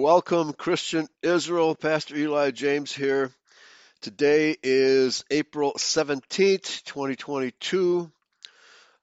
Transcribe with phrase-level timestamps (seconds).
[0.00, 1.74] Welcome, Christian Israel.
[1.74, 3.32] Pastor Eli James here.
[4.00, 8.08] Today is April 17th, 2022.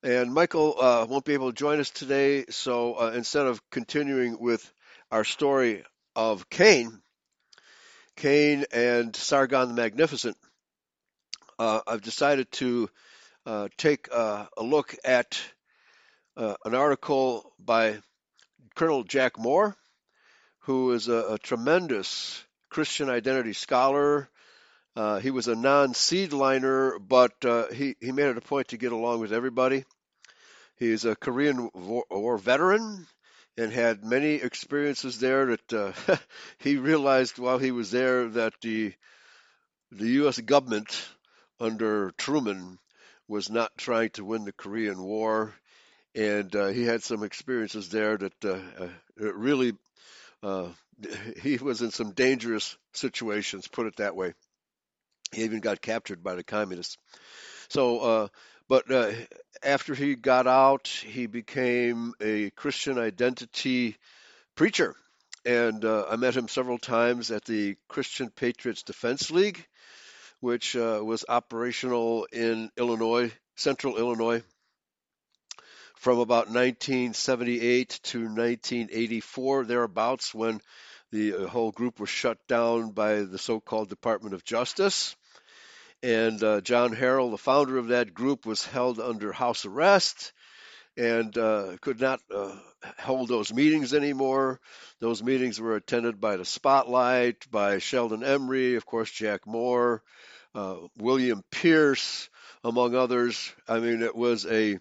[0.03, 2.45] And Michael uh, won't be able to join us today.
[2.49, 4.71] So uh, instead of continuing with
[5.11, 5.83] our story
[6.15, 7.01] of Cain,
[8.15, 10.37] Cain and Sargon the Magnificent,
[11.59, 12.89] uh, I've decided to
[13.45, 15.41] uh, take a look at
[16.37, 17.97] uh, an article by
[18.75, 19.75] Colonel Jack Mohr
[20.65, 24.27] who is a, a tremendous Christian identity scholar.
[24.95, 28.91] Uh, he was a non-seedliner, but uh, he he made it a point to get
[28.91, 29.85] along with everybody.
[30.77, 33.05] He's a Korean War veteran
[33.57, 36.17] and had many experiences there that uh,
[36.57, 38.93] he realized while he was there that the
[39.91, 40.39] the U.S.
[40.39, 41.07] government
[41.59, 42.79] under Truman
[43.27, 45.53] was not trying to win the Korean War,
[46.15, 49.73] and uh, he had some experiences there that uh, uh really
[50.45, 50.67] uh,
[51.41, 54.33] he was in some dangerous situations, put it that way.
[55.33, 56.97] He even got captured by the communists.
[57.67, 58.27] So, uh,
[58.69, 59.11] but uh,
[59.63, 63.97] after he got out, he became a Christian identity
[64.55, 64.95] preacher.
[65.45, 69.65] And uh, I met him several times at the Christian Patriots Defense League,
[70.39, 74.43] which uh, was operational in Illinois, central Illinois
[75.95, 80.61] from about 1978 to 1984, thereabouts, when
[81.11, 85.15] the uh, whole group was shut down by the so called Department of Justice.
[86.03, 90.33] And uh, John Harrell, the founder of that group, was held under house arrest
[90.97, 92.55] and uh, could not uh,
[92.99, 94.59] hold those meetings anymore.
[94.99, 99.99] Those meetings were attended by the Spotlight, by Sheldon Emry, of course, Jack Mohr,
[100.53, 102.29] uh, William Pierce,
[102.63, 103.53] among others.
[103.67, 104.79] I mean, it was a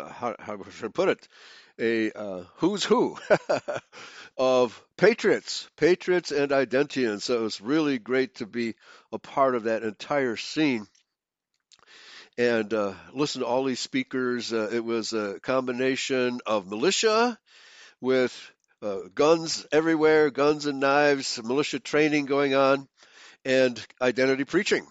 [0.00, 1.28] how, how should I put it?
[1.78, 3.16] A uh, who's who
[4.36, 7.24] of patriots, patriots and identians.
[7.24, 8.74] So it was really great to be
[9.10, 10.86] a part of that entire scene
[12.38, 14.52] and uh, listen to all these speakers.
[14.52, 17.38] Uh, it was a combination of militia
[18.00, 18.52] with
[18.82, 22.88] uh, guns everywhere, guns and knives, militia training going on,
[23.44, 24.86] and identity preaching.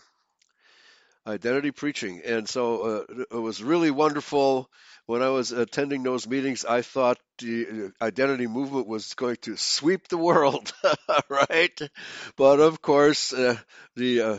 [1.26, 2.22] Identity preaching.
[2.26, 4.70] And so uh, it was really wonderful
[5.12, 10.08] when I was attending those meetings, I thought the identity movement was going to sweep
[10.08, 10.72] the world,
[11.30, 11.78] right?
[12.38, 13.58] But of course, uh,
[13.98, 14.38] the uh,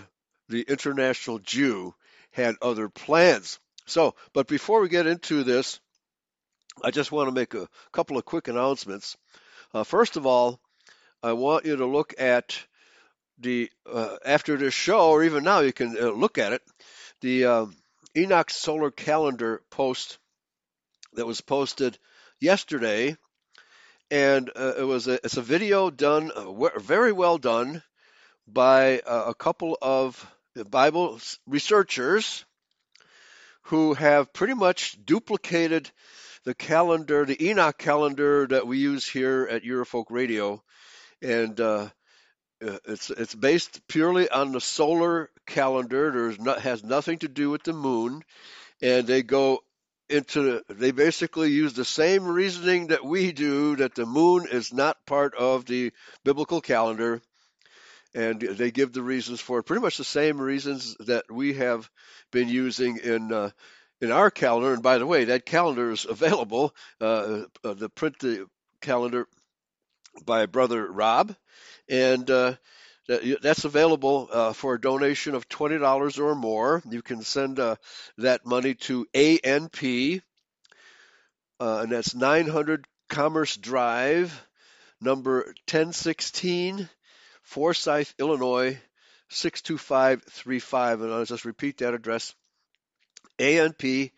[0.48, 1.94] the international Jew
[2.30, 3.58] had other plans.
[3.84, 5.78] So, but before we get into this,
[6.82, 9.18] I just want to make a couple of quick announcements.
[9.74, 10.58] Uh, first of all,
[11.22, 12.58] I want you to look at
[13.38, 16.62] the uh, after this show, or even now, you can uh, look at it.
[17.20, 17.76] The um,
[18.16, 20.16] Enoch Solar Calendar post
[21.14, 21.98] that was posted
[22.40, 23.16] yesterday,
[24.10, 27.82] and uh, it was a, it's a video done uh, very well done
[28.46, 30.26] by uh, a couple of
[30.68, 32.44] Bible researchers
[33.62, 35.90] who have pretty much duplicated
[36.44, 40.62] the calendar, the Enoch calendar that we use here at Eurofolk Radio,
[41.22, 41.88] and uh,
[42.60, 46.10] it's it's based purely on the solar calendar.
[46.10, 48.22] There's not has nothing to do with the moon,
[48.80, 49.62] and they go
[50.12, 55.04] into they basically use the same reasoning that we do that the moon is not
[55.06, 55.92] part of the
[56.24, 57.22] biblical calendar
[58.14, 59.62] and they give the reasons for it.
[59.64, 61.88] Pretty much the same reasons that we have
[62.30, 63.50] been using in uh,
[64.00, 64.74] in our calendar.
[64.74, 68.46] And by the way that calendar is available uh, uh, the print the
[68.80, 69.26] calendar
[70.26, 71.34] by brother Rob.
[71.88, 72.54] And uh,
[73.08, 76.82] that's available uh, for a donation of $20 or more.
[76.88, 77.76] You can send uh,
[78.18, 80.22] that money to ANP,
[81.60, 84.46] uh, and that's 900 Commerce Drive,
[85.00, 86.88] number 1016,
[87.42, 88.78] Forsyth, Illinois,
[89.28, 91.00] 62535.
[91.00, 92.34] And I'll just repeat that address
[93.38, 94.12] ANP,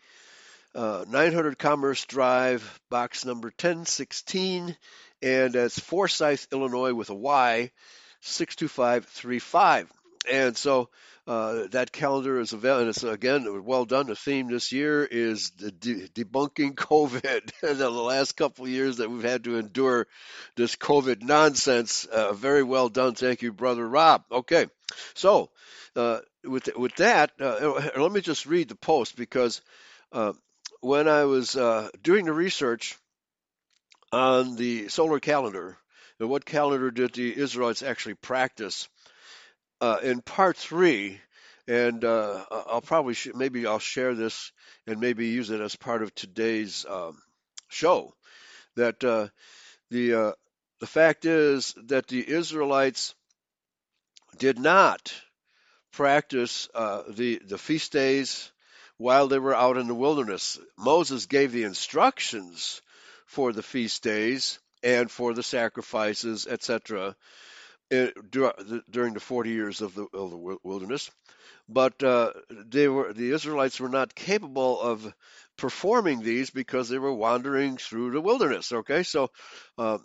[0.75, 4.77] uh, 900 Commerce Drive, box number 1016,
[5.21, 7.71] and that's Forsyth, Illinois, with a Y.
[8.25, 9.91] 62535.
[10.31, 10.89] And so
[11.27, 12.81] uh, that calendar is available.
[12.81, 14.07] And it's again well done.
[14.07, 17.51] The theme this year is de- debunking COVID.
[17.61, 20.07] the last couple of years that we've had to endure
[20.55, 22.05] this COVID nonsense.
[22.05, 23.15] Uh, very well done.
[23.15, 24.23] Thank you, brother Rob.
[24.31, 24.67] Okay,
[25.13, 25.49] so
[25.95, 29.61] uh, with with that, uh, let me just read the post because
[30.11, 30.33] uh,
[30.81, 32.97] when I was uh, doing the research
[34.11, 35.77] on the solar calendar
[36.19, 38.87] and what calendar did the Israelites actually practice?
[39.81, 41.19] Uh, in part three,
[41.67, 44.51] and uh, I'll probably sh- maybe I'll share this
[44.87, 47.17] and maybe use it as part of today's um,
[47.67, 48.13] show.
[48.75, 49.27] That uh,
[49.89, 50.31] the uh,
[50.79, 53.15] the fact is that the Israelites
[54.37, 55.13] did not
[55.91, 58.51] practice uh, the the feast days
[58.97, 60.57] while they were out in the wilderness.
[60.77, 62.81] Moses gave the instructions
[63.25, 67.15] for the feast days and for the sacrifices, etc.,
[67.89, 71.11] during the 40 years of the, of the wilderness.
[71.67, 75.13] But uh, they were the Israelites were not capable of
[75.57, 78.71] performing these because they were wandering through the wilderness.
[78.71, 79.31] Okay, so
[79.77, 79.97] uh,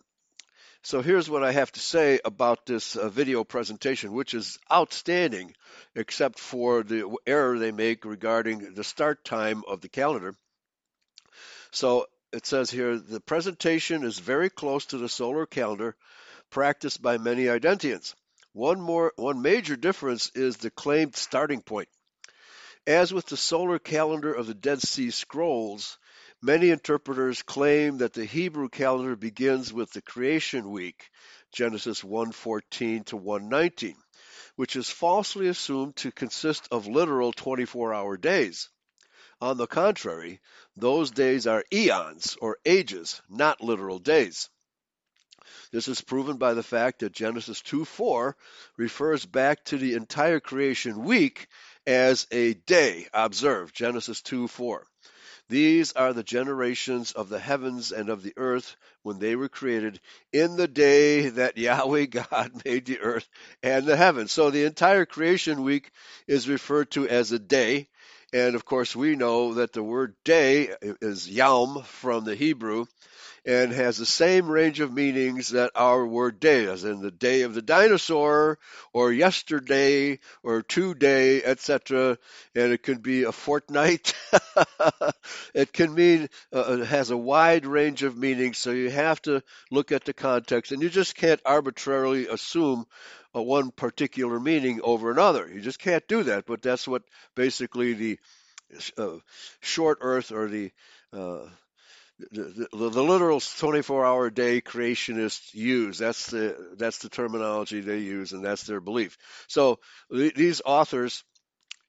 [0.82, 5.54] so here's what I have to say about this uh, video presentation, which is outstanding,
[5.94, 10.34] except for the error they make regarding the start time of the calendar.
[11.70, 15.96] So it says here the presentation is very close to the solar calendar
[16.50, 18.14] practiced by many Identians.
[18.52, 21.88] One more one major difference is the claimed starting point.
[22.86, 25.98] As with the solar calendar of the Dead Sea Scrolls,
[26.42, 31.10] Many interpreters claim that the Hebrew calendar begins with the creation week,
[31.52, 33.94] Genesis 1:14 to 1:19,
[34.56, 38.70] which is falsely assumed to consist of literal 24-hour days.
[39.42, 40.40] On the contrary,
[40.76, 44.50] those days are eons or ages, not literal days.
[45.72, 48.36] This is proven by the fact that Genesis 2:4
[48.76, 51.48] refers back to the entire creation week
[51.86, 53.08] as a day.
[53.14, 54.86] Observe Genesis 2:4.
[55.48, 60.00] These are the generations of the heavens and of the earth when they were created
[60.32, 63.28] in the day that Yahweh God made the earth
[63.62, 64.32] and the heavens.
[64.32, 65.90] So the entire creation week
[66.28, 67.88] is referred to as a day.
[68.32, 72.86] And of course, we know that the word day is yom from the Hebrew,
[73.44, 77.42] and has the same range of meanings that our word day, as in the day
[77.42, 78.58] of the dinosaur,
[78.92, 82.18] or yesterday, or today, etc.
[82.54, 84.14] And it can be a fortnight.
[85.54, 89.42] it can mean, uh, it has a wide range of meanings, so you have to
[89.70, 92.86] look at the context, and you just can't arbitrarily assume
[93.34, 95.48] a one particular meaning over another.
[95.52, 97.02] You just can't do that, but that's what
[97.34, 98.18] basically the
[98.98, 99.18] uh,
[99.60, 100.70] short earth or the
[101.12, 101.46] uh,
[102.30, 105.98] the, the, literal 24-hour day creationists use.
[105.98, 109.16] That's the that's the terminology they use, and that's their belief.
[109.48, 109.78] So
[110.12, 111.24] th- these authors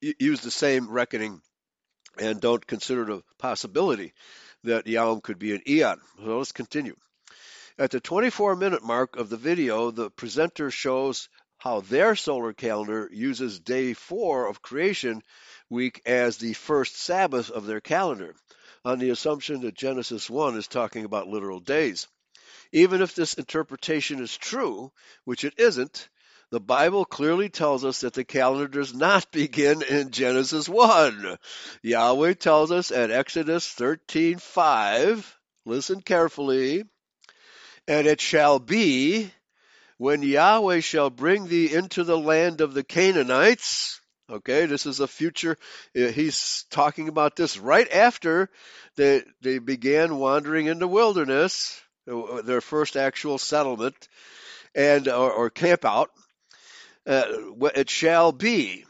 [0.01, 1.41] use the same reckoning
[2.19, 4.13] and don't consider the possibility
[4.63, 5.99] that Yom could be an eon.
[6.17, 6.95] So let's continue.
[7.77, 13.09] At the 24 minute mark of the video, the presenter shows how their solar calendar
[13.11, 15.21] uses day four of creation
[15.69, 18.35] week as the first Sabbath of their calendar
[18.83, 22.07] on the assumption that Genesis 1 is talking about literal days.
[22.71, 24.91] Even if this interpretation is true,
[25.25, 26.09] which it isn't,
[26.51, 31.37] the Bible clearly tells us that the calendar does not begin in Genesis 1.
[31.81, 35.23] Yahweh tells us at Exodus 13:5,
[35.65, 36.83] listen carefully,
[37.87, 39.31] and it shall be
[39.97, 44.00] when Yahweh shall bring thee into the land of the Canaanites,
[44.31, 45.57] Okay, this is a future.
[45.93, 48.49] Uh, he's talking about this right after
[48.95, 54.07] they they began wandering in the wilderness, uh, their first actual settlement,
[54.73, 56.11] and or, or camp out.
[57.05, 57.25] Uh,
[57.75, 58.85] it shall be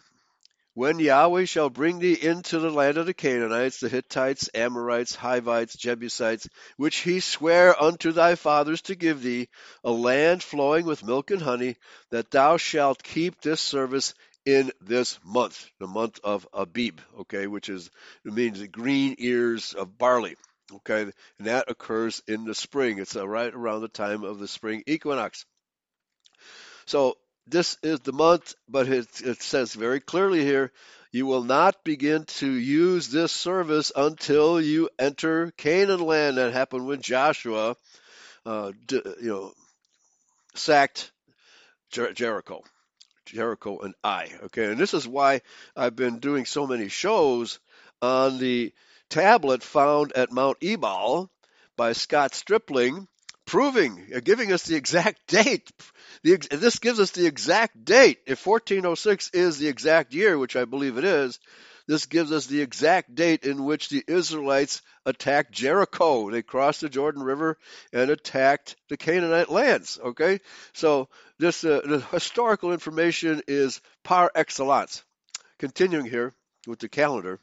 [0.75, 5.75] when Yahweh shall bring thee into the land of the Canaanites, the Hittites, Amorites, Hivites,
[5.75, 9.49] Jebusites, which he sware unto thy fathers to give thee,
[9.83, 11.77] a land flowing with milk and honey,
[12.11, 14.13] that thou shalt keep this service
[14.45, 17.89] in this month, the month of Abib, okay, which is
[18.25, 20.35] it means the green ears of barley,
[20.73, 21.13] okay, and
[21.47, 22.99] that occurs in the spring.
[22.99, 25.45] It's uh, right around the time of the spring equinox.
[26.85, 27.17] So
[27.47, 30.71] this is the month, but it, it says very clearly here,
[31.11, 36.37] you will not begin to use this service until you enter Canaan land.
[36.37, 37.75] That happened when Joshua,
[38.45, 39.53] uh, you know,
[40.55, 41.11] sacked
[41.91, 42.63] Jer- Jericho.
[43.31, 44.29] Jericho and I.
[44.43, 45.41] Okay, and this is why
[45.75, 47.59] I've been doing so many shows
[48.01, 48.73] on the
[49.09, 51.29] tablet found at Mount Ebal
[51.77, 53.07] by Scott Stripling,
[53.45, 55.71] proving, uh, giving us the exact date.
[56.23, 58.19] The, this gives us the exact date.
[58.25, 61.39] If 1406 is the exact year, which I believe it is,
[61.91, 66.31] this gives us the exact date in which the Israelites attacked Jericho.
[66.31, 67.57] They crossed the Jordan River
[67.91, 69.99] and attacked the Canaanite lands.
[70.01, 70.39] Okay,
[70.71, 75.03] so this uh, the historical information is par excellence.
[75.59, 76.31] Continuing here
[76.65, 77.41] with the calendar.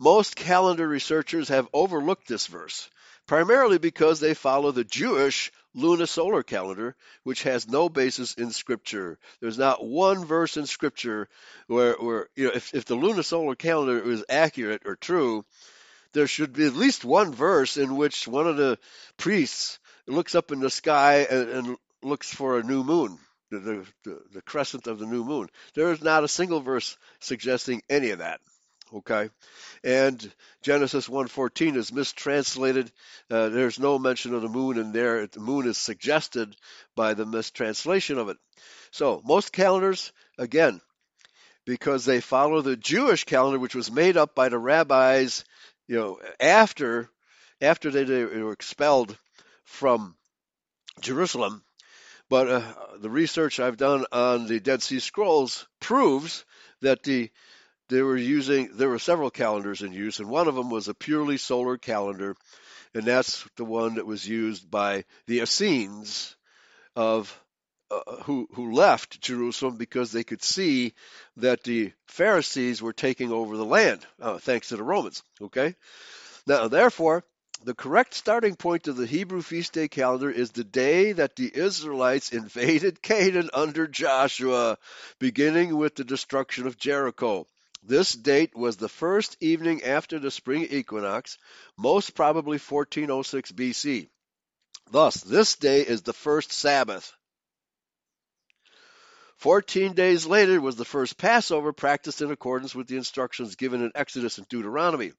[0.00, 2.90] Most calendar researchers have overlooked this verse,
[3.28, 9.18] primarily because they follow the Jewish lunisolar calendar, which has no basis in Scripture.
[9.40, 11.28] There's not one verse in Scripture
[11.66, 15.44] where, where you know, if, if the lunisolar calendar is accurate or true,
[16.12, 18.78] there should be at least one verse in which one of the
[19.16, 23.18] priests looks up in the sky and, and looks for a new moon,
[23.50, 25.48] the, the, the crescent of the new moon.
[25.74, 28.40] There is not a single verse suggesting any of that.
[28.92, 29.30] Okay,
[29.82, 32.92] and Genesis 1:14 is mistranslated.
[33.28, 35.26] Uh, there's no mention of the moon in there.
[35.26, 36.54] The moon is suggested
[36.94, 38.36] by the mistranslation of it.
[38.92, 40.80] So most calendars, again,
[41.64, 45.44] because they follow the Jewish calendar, which was made up by the rabbis,
[45.88, 47.10] you know, after
[47.60, 49.18] after they, they were expelled
[49.64, 50.16] from
[51.00, 51.64] Jerusalem.
[52.28, 56.44] But uh, the research I've done on the Dead Sea Scrolls proves
[56.82, 57.30] that the
[57.88, 60.94] they were using there were several calendars in use, and one of them was a
[60.94, 62.36] purely solar calendar,
[62.94, 66.36] and that's the one that was used by the Essenes
[66.94, 67.38] of
[67.90, 70.94] uh, who who left Jerusalem because they could see
[71.36, 75.22] that the Pharisees were taking over the land, uh, thanks to the Romans.
[75.40, 75.76] Okay,
[76.46, 77.24] now therefore
[77.64, 81.50] the correct starting point of the Hebrew feast day calendar is the day that the
[81.54, 84.78] Israelites invaded Canaan under Joshua,
[85.18, 87.46] beginning with the destruction of Jericho.
[87.86, 91.38] This date was the first evening after the spring equinox,
[91.76, 94.08] most probably 1406 BC.
[94.90, 97.12] Thus, this day is the first Sabbath.
[99.36, 103.92] Fourteen days later was the first Passover practiced in accordance with the instructions given in
[103.94, 105.12] Exodus and Deuteronomy.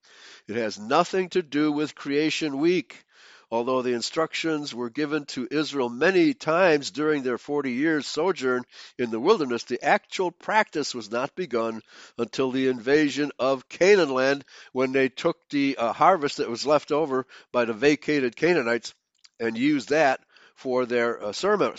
[0.47, 3.05] It has nothing to do with creation week.
[3.49, 8.65] Although the instructions were given to Israel many times during their 40 years sojourn
[8.97, 11.81] in the wilderness, the actual practice was not begun
[12.17, 16.91] until the invasion of Canaan land when they took the uh, harvest that was left
[16.91, 18.93] over by the vacated Canaanites
[19.39, 20.19] and used that
[20.55, 21.73] for their uh, sermon,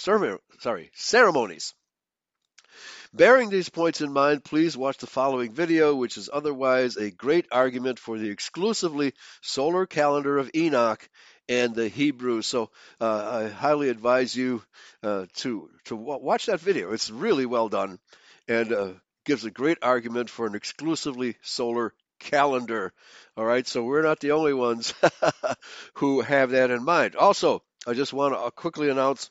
[0.60, 1.74] sorry, ceremonies.
[3.12, 7.46] Bearing these points in mind, please watch the following video, which is otherwise a great
[7.50, 11.08] argument for the exclusively solar calendar of Enoch
[11.48, 12.42] and the Hebrew.
[12.42, 14.62] So uh, I highly advise you
[15.02, 16.92] uh, to to watch that video.
[16.92, 17.98] It's really well done
[18.46, 18.88] and uh,
[19.24, 22.92] gives a great argument for an exclusively solar calendar.
[23.36, 24.94] All right, so we're not the only ones
[25.94, 27.16] who have that in mind.
[27.16, 29.30] Also, I just want to quickly announce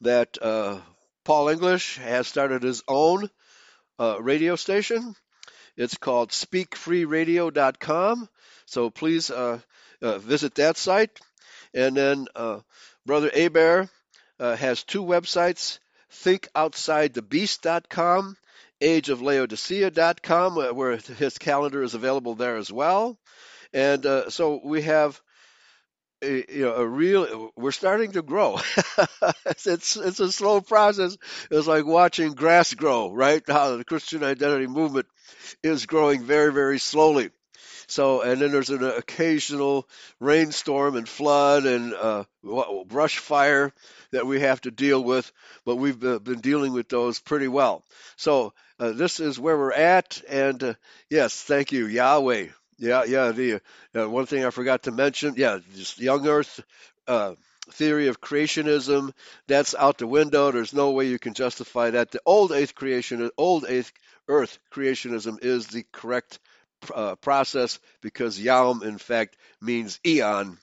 [0.00, 0.78] that uh,
[1.24, 3.28] Paul English has started his own
[3.98, 5.14] uh, radio station.
[5.76, 8.28] It's called speakfreeradio.com.
[8.66, 9.30] So please
[10.02, 11.18] uh, visit that site.
[11.74, 12.58] And then uh,
[13.06, 13.88] Brother Aber
[14.38, 15.78] uh, has two websites
[16.12, 18.36] thinkoutsidethebeast.com,
[18.82, 23.16] ageoflaodicea.com, uh, where his calendar is available there as well.
[23.72, 25.18] And so we have
[26.22, 27.50] a, you know, a real.
[27.56, 28.58] We're starting to grow.
[29.46, 31.16] it's it's a slow process.
[31.50, 33.42] It's like watching grass grow, right?
[33.46, 35.06] How the Christian identity movement
[35.62, 37.30] is growing very very slowly.
[37.92, 39.86] So, and then there's an occasional
[40.18, 42.24] rainstorm and flood and uh,
[42.86, 43.70] brush fire
[44.12, 45.30] that we have to deal with,
[45.66, 47.84] but we've been dealing with those pretty well.
[48.16, 50.74] So, uh, this is where we're at, and uh,
[51.10, 52.46] yes, thank you, Yahweh.
[52.78, 53.30] Yeah, yeah.
[53.32, 53.60] The
[53.94, 56.60] uh, one thing I forgot to mention, yeah, just young Earth
[57.06, 57.34] uh,
[57.72, 59.12] theory of creationism.
[59.48, 60.50] That's out the window.
[60.50, 62.10] There's no way you can justify that.
[62.10, 63.92] The old eighth creation, old eighth
[64.28, 66.38] Earth creationism is the correct
[66.94, 70.58] uh, process because Yom, in fact, means eon.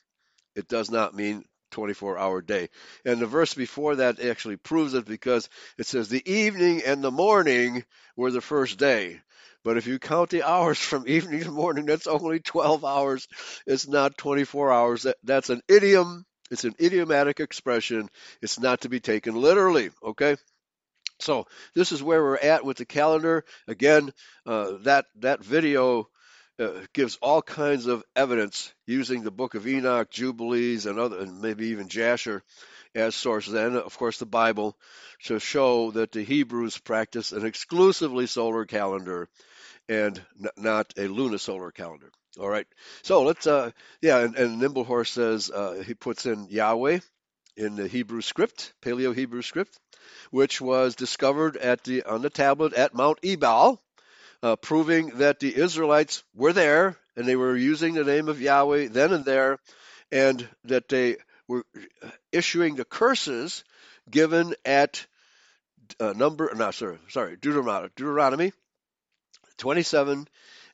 [0.55, 2.69] It does not mean 24 hour day.
[3.05, 7.11] And the verse before that actually proves it because it says the evening and the
[7.11, 7.83] morning
[8.15, 9.21] were the first day.
[9.63, 13.27] But if you count the hours from evening to morning, that's only 12 hours.
[13.67, 15.03] It's not 24 hours.
[15.03, 16.25] That, that's an idiom.
[16.51, 18.09] It's an idiomatic expression.
[18.41, 19.91] It's not to be taken literally.
[20.03, 20.38] Okay.
[21.19, 23.45] So this is where we're at with the calendar.
[23.67, 24.11] Again,
[24.45, 26.09] uh, that that video
[26.59, 31.41] uh, gives all kinds of evidence using the Book of Enoch, Jubilees, and other, and
[31.41, 32.43] maybe even Jasher
[32.95, 34.75] as sources, and of course the Bible,
[35.25, 39.29] to show that the Hebrews practice an exclusively solar calendar
[39.88, 42.11] and n- not a lunisolar calendar.
[42.39, 42.67] All right.
[43.03, 43.71] So let's, uh,
[44.01, 46.99] yeah, and, and Nimblehorse says uh, he puts in Yahweh
[47.57, 49.79] in the Hebrew script, Paleo Hebrew script,
[50.32, 53.82] which was discovered at the on the tablet at Mount Ebal,
[54.44, 58.88] uh, proving that the Israelites were there and they were using the name of Yahweh
[58.88, 59.60] then and there,
[60.12, 61.66] and that they were
[62.32, 63.63] issuing the curses
[64.10, 65.06] given at
[66.00, 68.54] uh, number, no, sorry, sorry, Deuteronomy, Deuteronomy
[69.58, 70.28] 27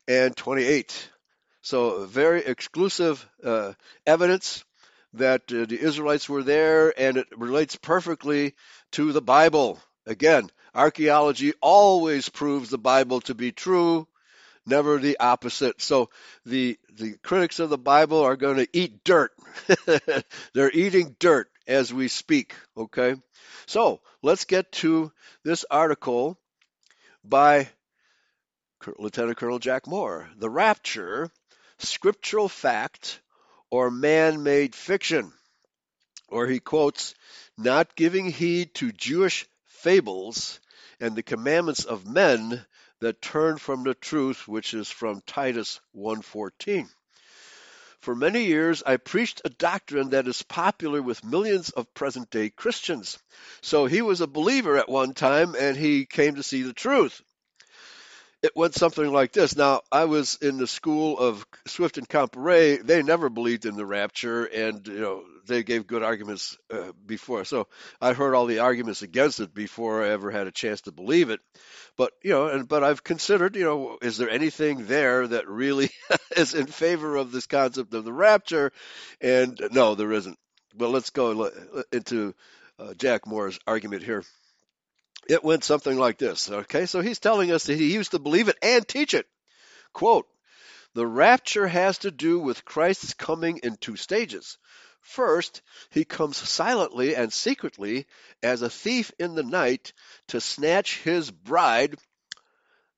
[0.08, 1.10] and 28.
[1.62, 3.74] So, very exclusive uh,
[4.06, 4.63] evidence
[5.17, 8.55] that uh, the Israelites were there, and it relates perfectly
[8.91, 9.79] to the Bible.
[10.05, 14.07] Again, archaeology always proves the Bible to be true.
[14.65, 15.81] never the opposite.
[15.81, 16.10] So
[16.45, 19.31] the the critics of the Bible are going to eat dirt.
[20.53, 23.15] They're eating dirt as we speak, okay?
[23.65, 25.12] So, let's get to
[25.43, 26.38] this article
[27.24, 27.69] by
[28.98, 30.27] Lieutenant Colonel Jack Mohr.
[30.38, 31.31] The Rapture,
[31.79, 33.19] Scriptural Fact
[33.69, 35.34] or Man Made Fiction.
[36.27, 37.13] Or he quotes,
[37.57, 40.60] Not giving heed to Jewish fables
[41.00, 42.65] and the commandments of men
[43.00, 46.89] that turn from the truth, which is from Titus 1:14.
[48.00, 52.50] For many years, I preached a doctrine that is popular with millions of present day
[52.50, 53.17] Christians.
[53.62, 57.22] So he was a believer at one time and he came to see the truth
[58.45, 59.55] it went something like this.
[59.55, 62.85] Now, I was in the school of Swift and Comparet.
[62.85, 67.43] They never believed in the rapture, and you know they gave good arguments uh, before.
[67.43, 67.67] So
[67.99, 71.31] I heard all the arguments against it before I ever had a chance to believe
[71.31, 71.39] it.
[71.97, 75.89] But you know, and but I've considered, you know, is there anything there that really
[76.37, 78.71] is in favor of this concept of the rapture?
[79.21, 80.37] And no, there isn't.
[80.77, 81.49] But let's go
[81.91, 82.35] into
[82.77, 84.23] uh, Jack Mohr's argument here
[85.27, 86.50] it went something like this.
[86.50, 89.28] Okay, so he's telling us that he used to believe it and teach it.
[89.93, 90.28] Quote
[90.93, 94.58] The rapture has to do with Christ's coming in two stages.
[95.02, 98.08] First, he comes silently and secretly
[98.41, 99.93] as a thief in the night
[100.30, 101.95] to snatch his bride,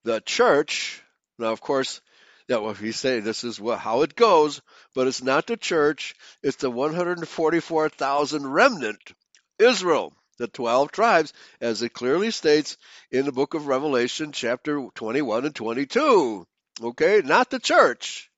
[0.03, 1.03] the church.
[1.37, 2.01] Now, of course,
[2.47, 4.61] yeah, well, he's saying this is what, how it goes,
[4.95, 9.13] but it's not the church, it's the 144,000 remnant,
[9.59, 12.77] Israel the 12 tribes, as it clearly states
[13.11, 16.47] in the book of Revelation, chapter 21 and 22.
[16.81, 18.29] Okay, not the church,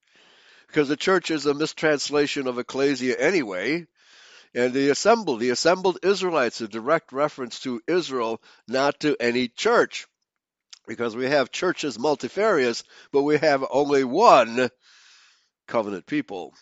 [0.67, 3.85] because the church is a mistranslation of ecclesia anyway.
[4.55, 10.07] And the assembled, the assembled Israelites, a direct reference to Israel, not to any church.
[10.87, 14.71] Because we have churches multifarious, but we have only one
[15.67, 16.55] covenant people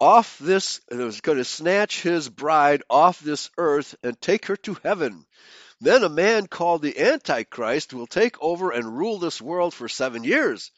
[0.00, 4.56] off this and was going to snatch his bride off this earth and take her
[4.56, 5.24] to heaven.
[5.80, 10.24] Then a man called the Antichrist will take over and rule this world for seven
[10.24, 10.70] years.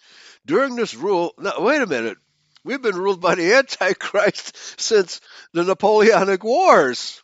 [0.44, 2.18] During this rule, now wait a minute,
[2.64, 5.20] we've been ruled by the Antichrist since
[5.52, 7.22] the Napoleonic Wars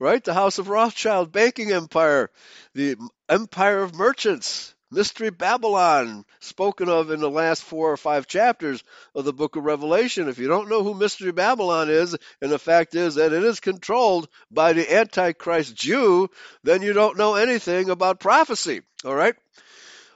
[0.00, 0.24] right?
[0.24, 2.30] The House of Rothschild banking empire,
[2.74, 2.96] the
[3.28, 8.82] empire of merchants, Mystery Babylon, spoken of in the last four or five chapters
[9.14, 10.28] of the book of Revelation.
[10.28, 13.60] If you don't know who Mystery Babylon is, and the fact is that it is
[13.60, 16.28] controlled by the Antichrist Jew,
[16.64, 18.82] then you don't know anything about prophecy.
[19.04, 19.34] All right?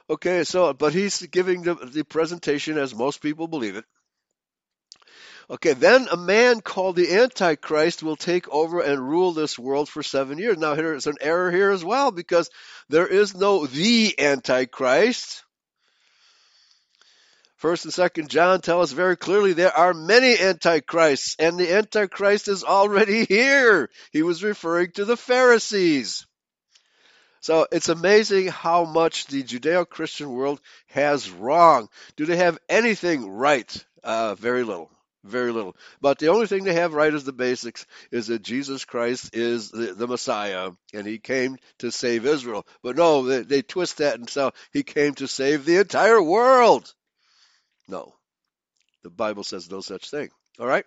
[0.09, 3.85] Okay, so, but he's giving the, the presentation as most people believe it.
[5.47, 10.01] Okay, then a man called the Antichrist will take over and rule this world for
[10.01, 10.57] seven years.
[10.57, 12.49] Now, there's an error here as well because
[12.89, 15.43] there is no the Antichrist.
[17.57, 22.47] First and Second John tell us very clearly there are many antichrists, and the Antichrist
[22.47, 23.89] is already here.
[24.11, 26.25] He was referring to the Pharisees.
[27.39, 31.89] So it's amazing how much the Judeo Christian world has wrong.
[32.15, 33.85] Do they have anything right?
[34.03, 34.89] Uh, very little.
[35.25, 35.75] Very little.
[36.01, 39.71] But the only thing they have right is the basics is that Jesus Christ is
[39.71, 42.65] the, the Messiah and he came to save Israel.
[42.83, 46.93] But no, they, they twist that and say he came to save the entire world.
[47.87, 48.13] No.
[49.03, 50.29] The Bible says no such thing.
[50.59, 50.85] All right?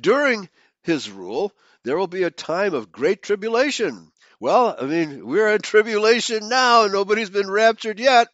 [0.00, 0.48] During
[0.82, 4.10] his rule, there will be a time of great tribulation.
[4.40, 6.84] Well, I mean, we're in tribulation now.
[6.84, 8.28] And nobody's been raptured yet.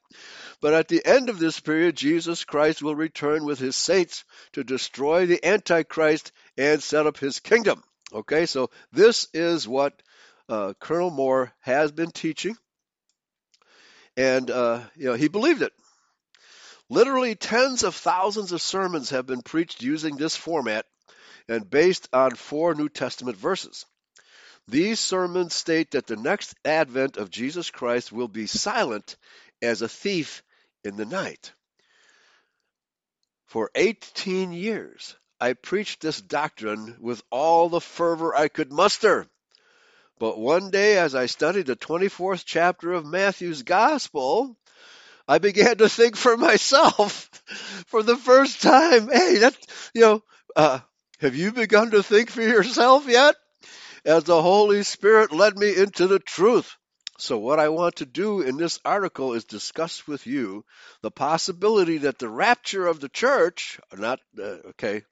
[0.60, 4.62] But at the end of this period, Jesus Christ will return with his saints to
[4.62, 7.82] destroy the Antichrist and set up his kingdom.
[8.12, 10.02] Okay, so this is what
[10.48, 12.56] uh, Colonel Mohr has been teaching,
[14.16, 15.72] and uh, you know he believed it.
[16.88, 20.86] Literally, tens of thousands of sermons have been preached using this format
[21.48, 23.86] and based on four New Testament verses.
[24.66, 29.16] These sermons state that the next advent of Jesus Christ will be silent
[29.62, 30.42] as a thief
[30.84, 31.52] in the night.
[33.46, 39.26] For 18 years, I preached this doctrine with all the fervor I could muster.
[40.18, 44.56] But one day, as I studied the 24th chapter of Matthew's Gospel,
[45.26, 47.30] I began to think for myself
[47.86, 49.08] for the first time.
[49.08, 49.56] Hey, that
[49.94, 50.22] you know,
[50.54, 50.80] uh,
[51.20, 53.36] have you begun to think for yourself yet?
[54.04, 56.76] As the Holy Spirit led me into the truth.
[57.20, 60.64] So, what I want to do in this article is discuss with you
[61.02, 65.02] the possibility that the rapture of the church, not, uh, okay,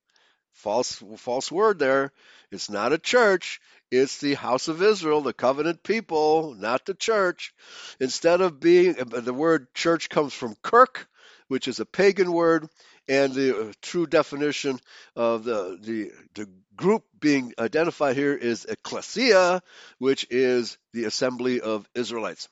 [0.52, 2.12] false, false word there,
[2.50, 7.52] it's not a church, it's the house of Israel, the covenant people, not the church.
[8.00, 11.06] Instead of being, uh, the word church comes from Kirk,
[11.48, 12.70] which is a pagan word,
[13.08, 14.78] and the uh, true definition
[15.16, 19.62] of the, the, the group being identified here is ecclesia,
[19.98, 22.48] which is the assembly of Israelites.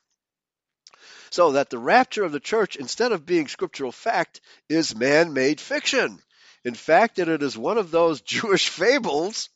[1.31, 5.61] So that the rapture of the church, instead of being scriptural fact, is man made
[5.61, 6.19] fiction.
[6.65, 9.51] In fact, that it is one of those Jewish fables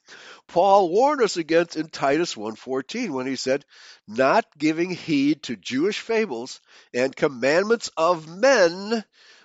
[0.50, 3.64] Paul warned us against in Titus 1:14 when he said,
[4.08, 6.60] "Not giving heed to Jewish fables
[6.92, 9.04] and commandments of men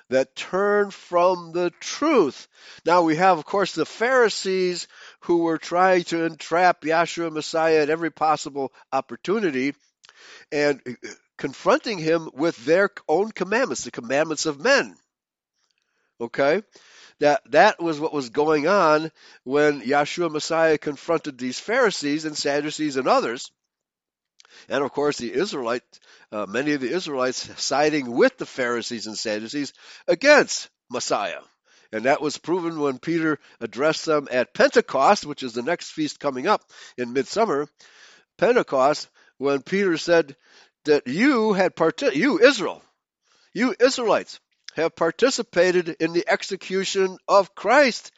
[0.09, 2.47] that turn from the truth."
[2.85, 4.87] Now we have of course the Pharisees
[5.21, 9.75] who were trying to entrap Yahshua Messiah at every possible opportunity
[10.51, 10.81] and
[11.37, 14.95] confronting him with their own commandments, the commandments of men.
[16.21, 16.61] Okay?
[17.19, 19.11] that that was what was going on
[19.43, 23.51] when Yahshua Messiah confronted these Pharisees and Sadducees and others.
[24.69, 25.83] And of course, the Israelite,
[26.31, 29.73] uh, many of the Israelites siding with the Pharisees and Sadducees
[30.07, 31.41] against Messiah.
[31.91, 36.19] And that was proven when Peter addressed them at Pentecost, which is the next feast
[36.19, 36.61] coming up
[36.97, 37.67] in midsummer.
[38.37, 40.35] Pentecost, when Peter said
[40.85, 42.81] that you had part, you Israel,
[43.53, 44.39] you Israelites,
[44.75, 48.11] have participated in the execution of Christ.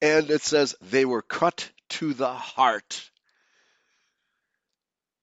[0.00, 3.11] And it says they were cut to the heart.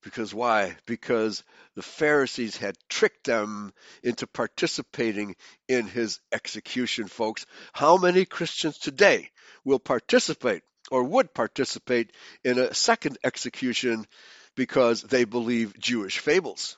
[0.02, 0.78] Because why?
[0.86, 1.44] Because
[1.76, 5.36] the Pharisees had tricked them into participating
[5.68, 7.46] in his execution, folks.
[7.74, 9.30] How many Christians today
[9.66, 12.12] will participate or would participate
[12.44, 14.08] in a second execution
[14.56, 16.78] because they believe Jewish fables?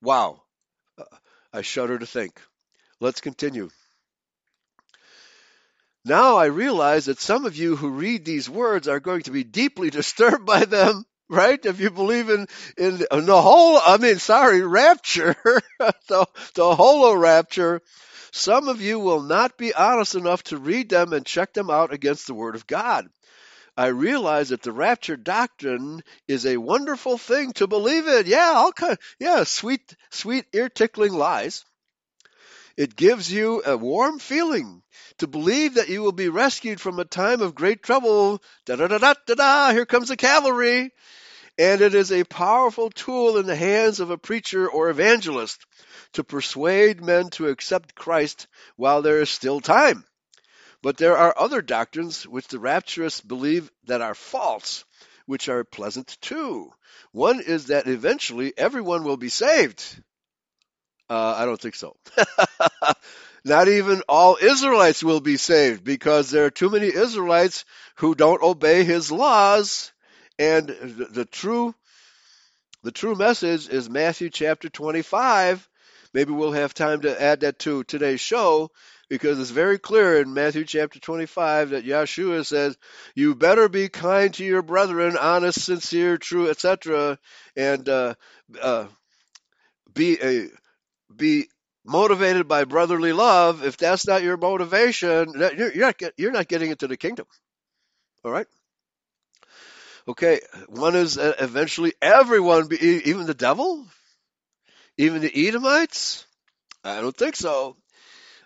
[0.00, 0.42] Wow.
[0.96, 1.04] Uh,
[1.52, 2.40] I shudder to think.
[3.00, 3.70] Let's continue.
[6.04, 9.44] Now I realize that some of you who read these words are going to be
[9.44, 11.64] deeply disturbed by them, right?
[11.64, 15.36] If you believe in, in, the whole, I mean, sorry, rapture,
[15.78, 17.80] the, the holo rapture,
[18.32, 21.92] some of you will not be honest enough to read them and check them out
[21.92, 23.08] against the Word of God.
[23.76, 28.26] I realize that the rapture doctrine is a wonderful thing to believe in.
[28.26, 31.64] Yeah, all kind, yeah, sweet, sweet, ear tickling lies.
[32.76, 34.82] It gives you a warm feeling
[35.18, 38.42] to believe that you will be rescued from a time of great trouble.
[38.64, 40.92] Da da da da da da, here comes the cavalry.
[41.58, 45.66] And it is a powerful tool in the hands of a preacher or evangelist
[46.14, 50.04] to persuade men to accept Christ while there is still time.
[50.82, 54.84] But there are other doctrines which the rapturists believe that are false,
[55.26, 56.72] which are pleasant too.
[57.12, 60.02] One is that eventually everyone will be saved.
[61.10, 61.96] Uh, I don't think so.
[63.44, 67.64] Not even all Israelites will be saved because there are too many Israelites
[67.96, 69.92] who don't obey his laws.
[70.38, 71.74] And the, the true
[72.82, 75.68] the true message is Matthew chapter 25.
[76.14, 78.70] Maybe we'll have time to add that to today's show
[79.08, 82.78] because it's very clear in Matthew chapter 25 that Yeshua says,
[83.14, 87.18] "You better be kind to your brethren, honest, sincere, true, etc.,
[87.56, 88.14] and uh,
[88.62, 88.86] uh,
[89.92, 90.48] be a
[91.14, 91.48] be
[91.84, 96.48] motivated by brotherly love, if that's not your motivation, you're, you're, not, get, you're not
[96.48, 97.26] getting into the kingdom.
[98.24, 98.46] All right?
[100.08, 103.86] Okay, one is eventually everyone, even the devil,
[104.96, 106.26] even the Edomites.
[106.82, 107.76] I don't think so.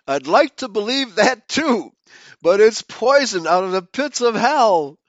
[0.07, 1.91] I'd like to believe that too,
[2.41, 4.99] but it's poison out of the pits of hell.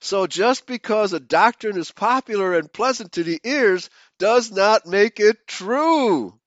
[0.00, 5.20] So just because a doctrine is popular and pleasant to the ears does not make
[5.20, 6.38] it true.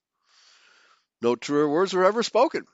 [1.22, 2.66] No truer words were ever spoken.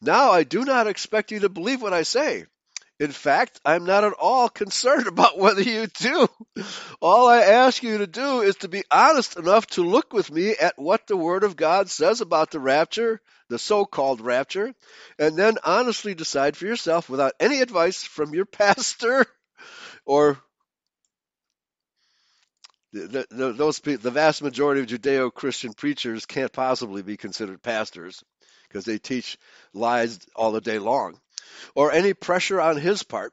[0.00, 2.46] Now I do not expect you to believe what I say.
[3.00, 6.28] In fact, I'm not at all concerned about whether you do.
[7.00, 10.56] All I ask you to do is to be honest enough to look with me
[10.56, 14.74] at what the Word of God says about the rapture, the so called rapture,
[15.18, 19.26] and then honestly decide for yourself without any advice from your pastor
[20.04, 20.42] or
[22.92, 28.22] the, the, those the vast majority of Judeo-Christian preachers can't possibly be considered pastors
[28.68, 29.38] because they teach
[29.72, 31.20] lies all the day long,
[31.74, 33.32] or any pressure on his part.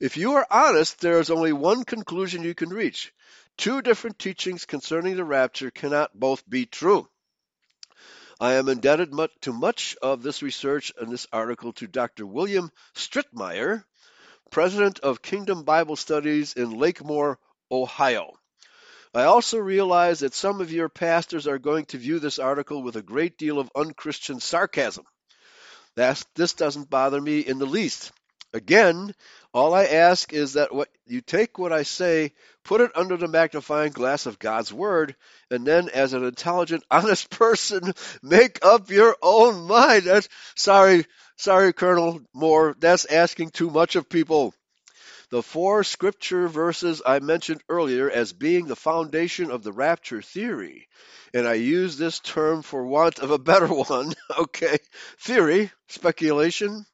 [0.00, 3.12] If you are honest, there is only one conclusion you can reach.
[3.56, 7.08] Two different teachings concerning the rapture cannot both be true.
[8.38, 12.26] I am indebted to much of this research and this article to Dr.
[12.26, 13.84] William Strittmeyer,
[14.50, 17.36] president of Kingdom Bible Studies in Lakemore,
[17.70, 18.34] Ohio.
[19.16, 22.96] I also realize that some of your pastors are going to view this article with
[22.96, 25.06] a great deal of unchristian sarcasm.
[25.94, 28.12] That's, this doesn't bother me in the least.
[28.52, 29.14] Again,
[29.54, 33.26] All I ask is that what you take what I say, put it under the
[33.26, 35.16] magnifying glass of God's word,
[35.50, 40.02] and then as an intelligent, honest person, make up your own mind.
[40.02, 41.06] That's, sorry,
[41.38, 44.52] sorry, Colonel Mohr, that's asking too much of people.
[45.30, 50.88] The four scripture verses I mentioned earlier as being the foundation of the rapture theory,
[51.34, 54.78] and I use this term for want of a better one, okay,
[55.18, 56.86] theory, speculation,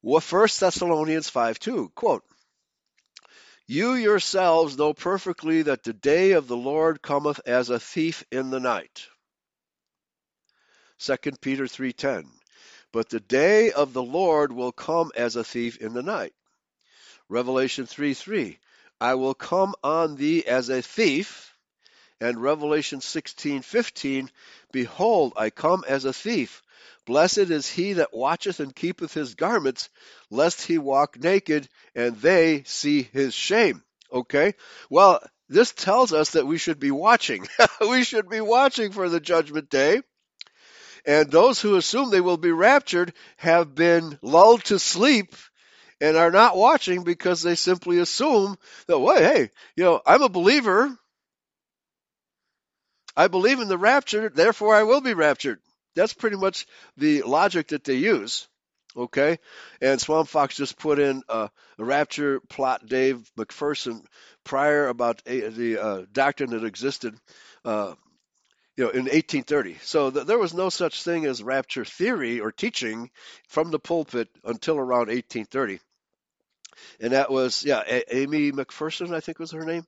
[0.00, 2.24] well, 1 Thessalonians 5 2, quote,
[3.66, 8.50] You yourselves know perfectly that the day of the Lord cometh as a thief in
[8.50, 9.08] the night.
[11.00, 12.37] 2 Peter 3:10
[12.92, 16.32] But the day of the Lord will come as a thief in the night.
[17.28, 18.58] Revelation 3 3
[19.00, 21.54] I will come on thee as a thief.
[22.20, 24.30] And Revelation 16:15
[24.72, 26.62] Behold, I come as a thief.
[27.06, 29.88] Blessed is he that watcheth and keepeth his garments,
[30.30, 33.84] lest he walk naked and they see his shame.
[34.12, 34.54] Okay?
[34.90, 37.46] Well, this tells us that we should be watching.
[37.80, 40.02] we should be watching for the judgment day.
[41.04, 45.34] And those who assume they will be raptured have been lulled to sleep
[46.00, 48.56] and are not watching because they simply assume
[48.86, 50.96] that, well, hey, you know, I'm a believer.
[53.16, 55.60] I believe in the rapture, therefore I will be raptured.
[55.96, 58.46] That's pretty much the logic that they use.
[58.96, 59.38] Okay,
[59.80, 62.86] and Swamp Fox just put in a rapture plot.
[62.86, 64.04] Dave MacPherson
[64.44, 67.14] prior about a, the uh, doctrine that existed,
[67.64, 67.94] uh,
[68.78, 69.76] you know, in 1830.
[69.82, 73.10] So th- there was no such thing as rapture theory or teaching
[73.48, 75.80] from the pulpit until around 1830
[77.00, 79.84] and that was yeah a- amy mcpherson i think was her name.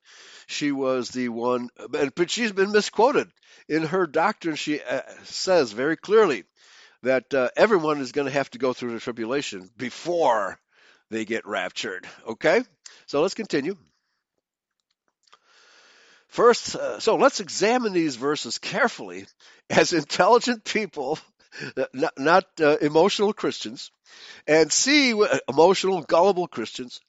[0.48, 3.28] She was the one but she's been misquoted
[3.68, 4.56] in her doctrine.
[4.56, 6.42] She uh, says very clearly
[7.02, 10.58] that uh, everyone is going to have to go through the tribulation before
[11.10, 12.62] they get raptured okay?
[13.06, 13.76] So let's continue
[16.30, 19.26] first uh, so let's examine these verses carefully
[19.68, 21.18] as intelligent people
[21.92, 23.90] not, not uh, emotional christians
[24.46, 27.00] and see what, emotional, gullible Christians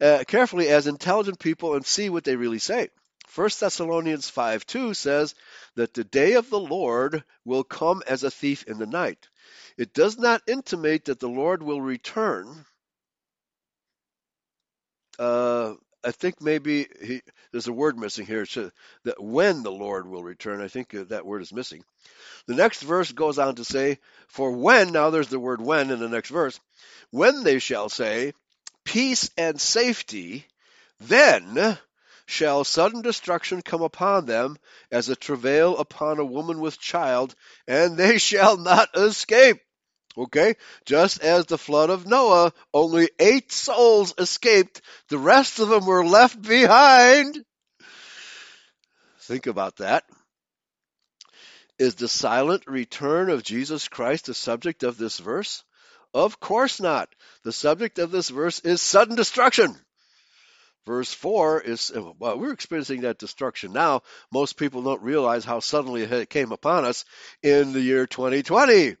[0.00, 2.88] uh, carefully as intelligent people and see what they really say.
[3.34, 5.34] 1 Thessalonians 5 2 says
[5.76, 9.28] that the day of the Lord will come as a thief in the night.
[9.78, 12.66] It does not intimate that the Lord will return.
[15.18, 18.44] Uh, I think maybe he, there's a word missing here.
[19.04, 21.84] that when the Lord will return, I think uh, that word is missing.
[22.46, 26.00] The next verse goes on to say, For when, now there's the word when in
[26.00, 26.58] the next verse,
[27.10, 28.32] when they shall say,
[28.84, 30.46] Peace and safety,
[31.00, 31.78] then
[32.26, 34.56] shall sudden destruction come upon them
[34.90, 37.34] as a travail upon a woman with child,
[37.68, 39.60] and they shall not escape.
[40.16, 40.54] Okay?
[40.84, 46.04] Just as the flood of Noah, only eight souls escaped, the rest of them were
[46.04, 47.44] left behind.
[49.20, 50.04] Think about that.
[51.78, 55.64] Is the silent return of Jesus Christ the subject of this verse?
[56.14, 57.08] Of course not.
[57.44, 59.74] The subject of this verse is sudden destruction.
[60.84, 64.02] Verse 4 is, well, we're experiencing that destruction now.
[64.32, 67.04] Most people don't realize how suddenly it came upon us
[67.42, 68.96] in the year 2020.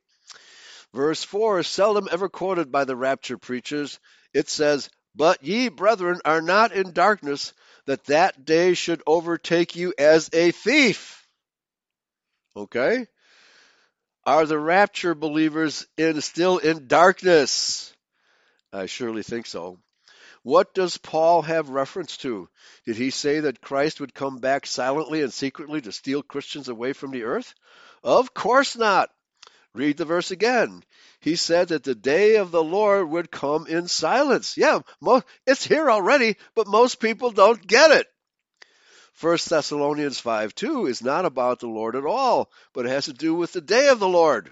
[0.94, 3.98] Verse 4 is seldom ever quoted by the rapture preachers.
[4.34, 7.54] It says, But ye, brethren, are not in darkness,
[7.86, 11.26] that that day should overtake you as a thief.
[12.54, 13.06] Okay?
[14.24, 17.92] Are the rapture believers in still in darkness?
[18.72, 19.78] I surely think so.
[20.42, 22.48] What does Paul have reference to?
[22.84, 26.92] Did he say that Christ would come back silently and secretly to steal Christians away
[26.92, 27.54] from the earth?
[28.02, 29.10] Of course not.
[29.74, 30.84] Read the verse again.
[31.20, 34.56] He said that the day of the Lord would come in silence.
[34.56, 34.80] Yeah,
[35.46, 38.06] it's here already, but most people don't get it.
[39.20, 43.12] 1 Thessalonians 5 2 is not about the Lord at all, but it has to
[43.12, 44.50] do with the day of the Lord.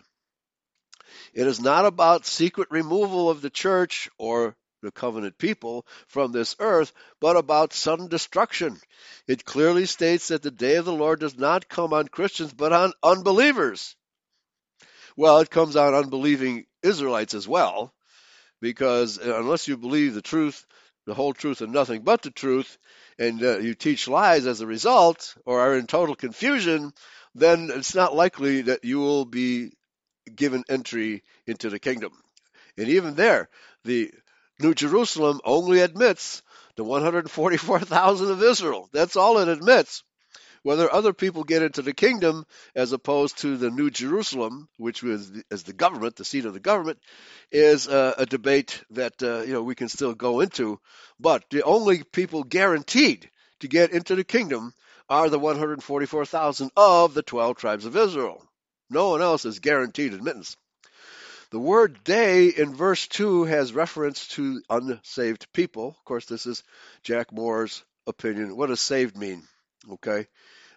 [1.35, 6.57] It is not about secret removal of the church or the covenant people from this
[6.59, 8.81] earth, but about sudden destruction.
[9.27, 12.73] It clearly states that the day of the Lord does not come on Christians, but
[12.73, 13.97] on unbelievers.
[15.21, 17.93] Well, it comes on unbelieving Israelites as well,
[18.63, 20.65] because unless you believe the truth,
[21.05, 22.79] the whole truth, and nothing but the truth,
[23.19, 26.95] and uh, you teach lies as a result or are in total confusion,
[27.35, 29.73] then it's not likely that you will be
[30.35, 32.13] given entry into the kingdom.
[32.79, 33.51] And even there,
[33.85, 34.11] the
[34.59, 36.41] New Jerusalem only admits
[36.77, 38.89] the 144,000 of Israel.
[38.91, 40.03] That's all it admits.
[40.63, 42.45] Whether other people get into the kingdom
[42.75, 46.61] as opposed to the New Jerusalem, which was as the government, the seat of the
[46.61, 46.99] government,
[47.51, 50.79] is a, a debate that uh, you know we can still go into.
[51.19, 54.75] But the only people guaranteed to get into the kingdom
[55.09, 58.47] are the 144,000 of the 12 tribes of Israel.
[58.91, 60.57] No one else is guaranteed admittance.
[61.51, 65.89] The word they in verse 2 has reference to unsaved people.
[65.89, 66.63] Of course, this is
[67.03, 68.57] Jack Mohr's opinion.
[68.57, 69.43] What does saved mean?
[69.89, 70.27] Okay.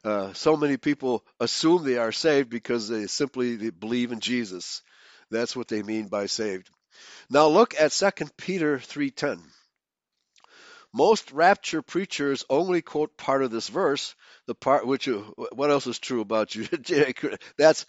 [0.04, 4.82] Uh, so many people assume they are saved because they simply believe in Jesus.
[5.32, 6.70] That's what they mean by saved.
[7.30, 9.42] Now look at 2 Peter 3:10.
[10.96, 14.14] Most rapture preachers only quote part of this verse,
[14.46, 17.26] the part which uh, what else is true about Judaic
[17.58, 17.88] that's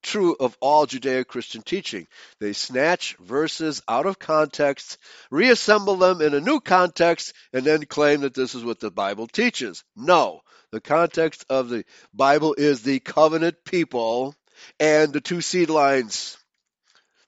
[0.00, 2.06] true of all Judeo-Christian teaching.
[2.38, 8.20] They snatch verses out of context, reassemble them in a new context and then claim
[8.20, 9.82] that this is what the Bible teaches.
[9.96, 10.42] No,
[10.76, 14.34] the context of the Bible is the covenant people
[14.78, 16.36] and the two seed lines.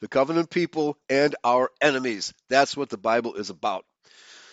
[0.02, 2.34] The covenant people and our enemies.
[2.50, 3.87] That's what the Bible is about.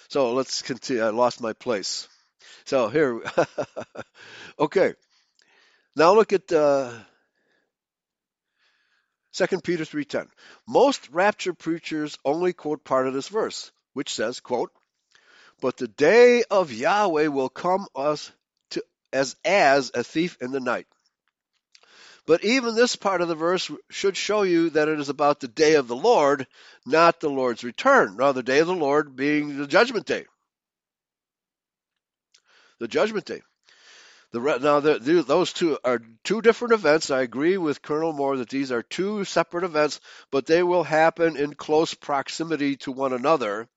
[0.08, 1.04] So let's continue.
[1.04, 2.08] I lost my place.
[2.64, 3.22] So here,
[4.60, 4.94] okay.
[5.98, 6.94] Now look at uh,
[9.34, 10.30] 2 Peter 3.10.
[10.66, 14.72] Most rapture preachers only quote part of this verse, which says, quote,
[15.60, 18.32] But the day of Yahweh will come us
[19.16, 20.86] as, as a thief in the night.
[22.28, 25.48] But even this part of the verse should show you that it is about the
[25.48, 26.48] day of the Lord,
[26.86, 28.18] not the Lord's return.
[28.18, 30.26] Now, the day of the Lord being the judgment day.
[32.80, 33.42] The judgment day.
[34.32, 37.12] The, now, the, those two are two different events.
[37.12, 40.02] I agree with Colonel Mohr that these are two separate events,
[40.32, 43.70] but they will happen in close proximity to one another.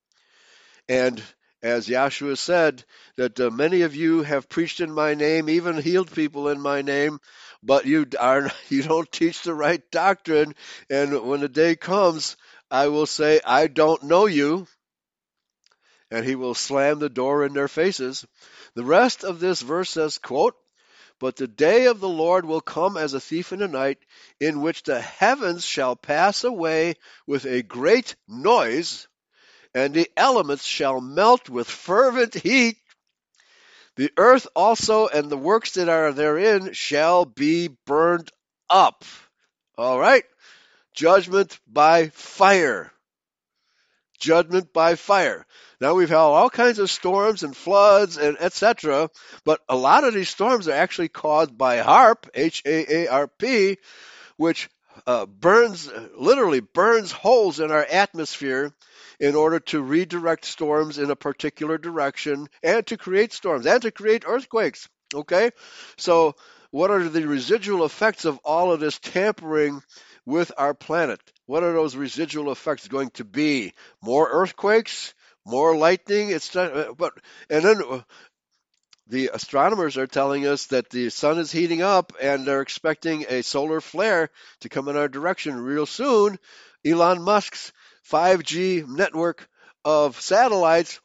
[0.89, 1.23] And
[1.63, 2.85] as Yahshua said,
[3.17, 6.83] that uh, many of you have preached in my name, even healed people in my
[6.83, 7.21] name,
[7.63, 10.55] but you are you don't teach the right doctrine.
[10.89, 12.37] And when the day comes,
[12.71, 14.67] I will say, I don't know you.
[16.11, 18.25] And he will slam the door in their faces.
[18.75, 20.55] The rest of this verse says, quote,
[21.19, 23.99] But the day of the Lord will come as a thief in the night,
[24.41, 26.95] in which the heavens shall pass away
[27.27, 29.09] with a great noise,
[29.75, 32.77] and the elements shall melt with fervent heat.
[33.97, 38.31] The earth also and the works that are therein shall be burned
[38.71, 39.05] up.
[39.77, 40.25] All right?
[40.95, 42.93] Judgment by fire.
[44.19, 45.47] Judgment by fire.
[45.81, 49.11] Now we've had all kinds of storms and floods and etc.
[49.45, 53.79] But a lot of these storms are actually caused by HAARP, H-A-A-R-P,
[54.37, 54.69] which
[55.07, 58.73] uh, burns, literally burns holes in our atmosphere
[59.21, 63.91] in order to redirect storms in a particular direction and to create storms and to
[63.91, 64.89] create earthquakes.
[65.15, 65.51] Okay?
[65.97, 66.35] So,
[66.71, 69.83] what are the residual effects of all of this tampering
[70.27, 71.21] with our planet?
[71.47, 73.73] What are those residual effects going to be?
[74.03, 75.15] More earthquakes?
[75.47, 76.29] More lightning?
[76.29, 77.15] It's not, uh, but
[77.49, 78.03] and then uh,
[79.07, 83.43] the astronomers are telling us that the sun is heating up and they're expecting a
[83.43, 84.29] solar flare
[84.61, 86.39] to come in our direction real soon.
[86.85, 87.73] Elon Musk's
[88.11, 89.49] 5G network
[89.85, 91.01] of satellites,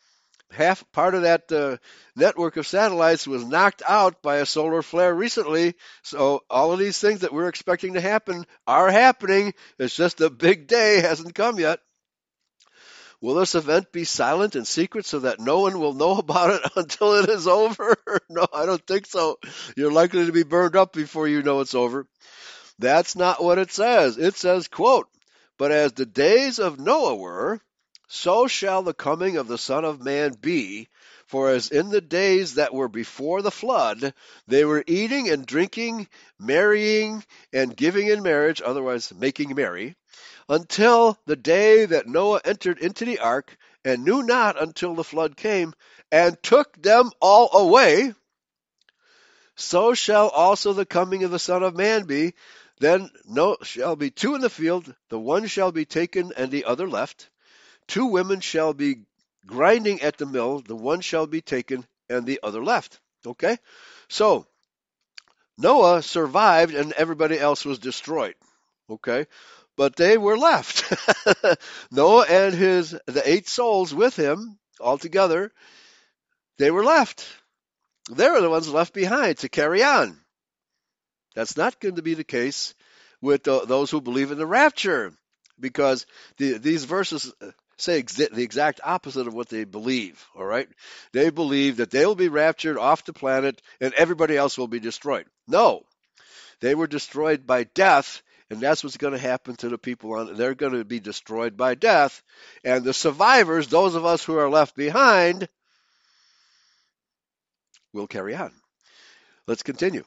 [0.51, 1.77] half part of that uh,
[2.15, 5.75] network of satellites was knocked out by a solar flare recently.
[6.03, 9.53] So all of these things that we're expecting to happen are happening.
[9.79, 11.79] It's just a big day hasn't come yet.
[13.21, 16.71] Will this event be silent and secret so that no one will know about it
[16.75, 17.95] until it is over?
[18.29, 19.39] no, I don't think so.
[19.75, 22.05] You're likely to be burned up before you know it's over.
[22.79, 24.17] That's not what it says.
[24.17, 25.07] It says, quote,
[25.57, 27.61] But as the days of Noah were,
[28.07, 30.89] so shall the coming of the Son of Man be.
[31.27, 34.13] For as in the days that were before the flood,
[34.47, 39.95] they were eating and drinking, marrying and giving in marriage, otherwise making merry,
[40.49, 45.35] until the day that Noah entered into the ark, and knew not until the flood
[45.37, 45.73] came,
[46.11, 48.13] and took them all away,
[49.55, 52.33] so shall also the coming of the Son of Man be.
[52.79, 56.65] Then no shall be two in the field, the one shall be taken and the
[56.65, 57.29] other left.
[57.87, 59.01] Two women shall be
[59.45, 62.99] grinding at the mill, the one shall be taken and the other left.
[63.25, 63.57] Okay?
[64.09, 64.47] So
[65.57, 68.35] Noah survived and everybody else was destroyed.
[68.89, 69.27] Okay?
[69.75, 70.93] but they were left.
[71.91, 75.51] Noah and his the eight souls with him altogether,
[76.57, 77.25] they were left.
[78.11, 80.19] They were the ones left behind to carry on.
[81.35, 82.73] That's not going to be the case
[83.21, 85.13] with the, those who believe in the rapture,
[85.59, 86.05] because
[86.37, 90.25] the, these verses uh, say exa- the exact opposite of what they believe.
[90.35, 90.67] All right,
[91.11, 95.25] they believe that they'll be raptured off the planet and everybody else will be destroyed.
[95.47, 95.83] No,
[96.59, 100.35] they were destroyed by death, and that's what's going to happen to the people on.
[100.35, 102.21] They're going to be destroyed by death,
[102.63, 105.47] and the survivors, those of us who are left behind,
[107.93, 108.51] will carry on.
[109.47, 110.03] Let's continue.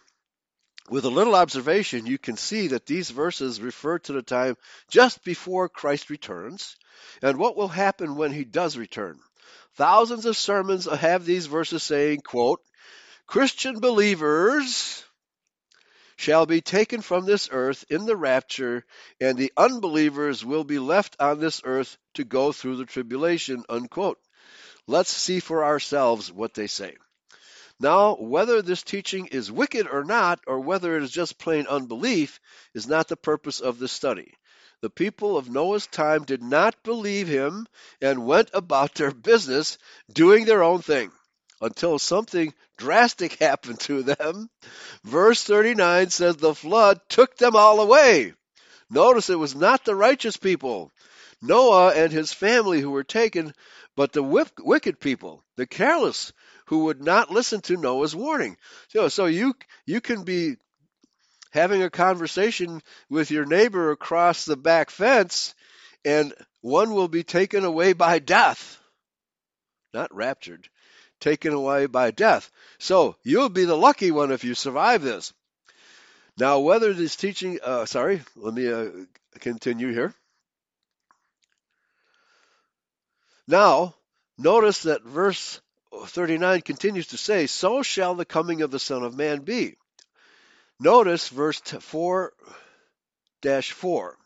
[0.88, 4.56] With a little observation, you can see that these verses refer to the time
[4.88, 6.76] just before Christ returns
[7.22, 9.18] and what will happen when he does return.
[9.74, 12.60] Thousands of sermons have these verses saying, quote,
[13.26, 15.04] Christian believers
[16.16, 18.84] shall be taken from this earth in the rapture,
[19.20, 24.18] and the unbelievers will be left on this earth to go through the tribulation, unquote.
[24.86, 26.96] Let's see for ourselves what they say.
[27.78, 32.40] Now, whether this teaching is wicked or not, or whether it is just plain unbelief,
[32.74, 34.32] is not the purpose of this study.
[34.82, 37.66] The people of Noah's time did not believe him
[38.00, 39.78] and went about their business
[40.12, 41.10] doing their own thing
[41.60, 44.48] until something drastic happened to them.
[45.04, 48.34] Verse 39 says, The flood took them all away.
[48.88, 50.92] Notice it was not the righteous people,
[51.42, 53.52] Noah and his family who were taken,
[53.94, 56.32] but the wicked people, the careless,
[56.66, 58.56] who would not listen to Noah's warning.
[58.88, 59.54] So, so you
[59.86, 60.56] you can be
[61.50, 65.54] having a conversation with your neighbor across the back fence,
[66.04, 68.78] and one will be taken away by death,
[69.94, 70.68] not raptured,
[71.20, 72.50] taken away by death.
[72.78, 75.32] So you'll be the lucky one if you survive this.
[76.38, 78.90] Now, whether this teaching, uh, sorry, let me uh,
[79.40, 80.14] continue here.
[83.48, 83.94] Now,
[84.38, 85.60] notice that verse
[85.92, 89.76] 39 continues to say, So shall the coming of the Son of Man be.
[90.78, 92.32] Notice verse 4
[93.42, 94.18] 4.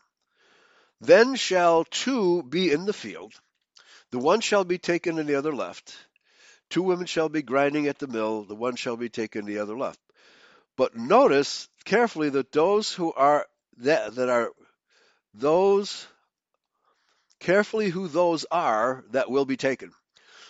[0.99, 3.33] Then shall two be in the field,
[4.11, 5.95] the one shall be taken and the other left.
[6.69, 9.77] Two women shall be grinding at the mill, the one shall be taken, the other
[9.77, 9.99] left.
[10.77, 13.45] But notice carefully that those who are
[13.77, 14.51] that, that are
[15.33, 16.07] those
[17.41, 19.91] carefully who those are that will be taken.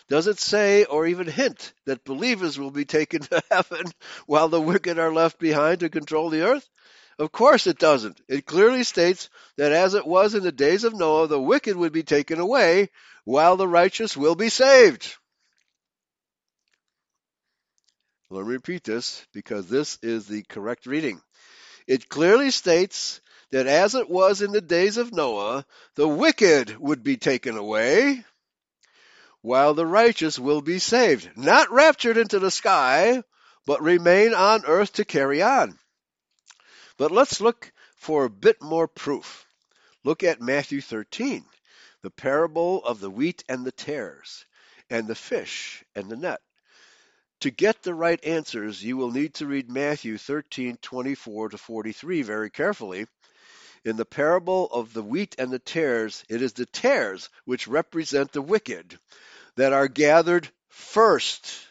[0.07, 3.85] Does it say or even hint that believers will be taken to heaven
[4.27, 6.69] while the wicked are left behind to control the earth?
[7.17, 8.19] Of course it doesn't.
[8.27, 11.93] It clearly states that as it was in the days of Noah, the wicked would
[11.93, 12.89] be taken away
[13.23, 15.15] while the righteous will be saved.
[18.29, 21.21] Let me repeat this because this is the correct reading.
[21.85, 23.21] It clearly states
[23.51, 28.23] that as it was in the days of Noah, the wicked would be taken away
[29.41, 33.23] while the righteous will be saved, not raptured into the sky,
[33.65, 35.77] but remain on earth to carry on.
[36.97, 39.45] But let's look for a bit more proof.
[40.03, 41.45] Look at Matthew 13,
[42.01, 44.45] the parable of the wheat and the tares,
[44.89, 46.41] and the fish and the net.
[47.41, 52.21] To get the right answers, you will need to read Matthew 13, 24 to 43
[52.21, 53.07] very carefully.
[53.83, 58.31] In the parable of the wheat and the tares, it is the tares which represent
[58.31, 58.99] the wicked,
[59.55, 61.67] that are gathered first.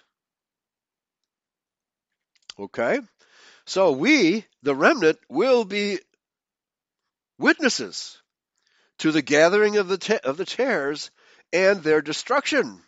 [2.58, 3.00] Okay?
[3.64, 6.00] So we, the remnant, will be
[7.38, 8.20] witnesses
[8.98, 11.10] to the gathering of the, ta- of the tares
[11.52, 12.82] and their destruction.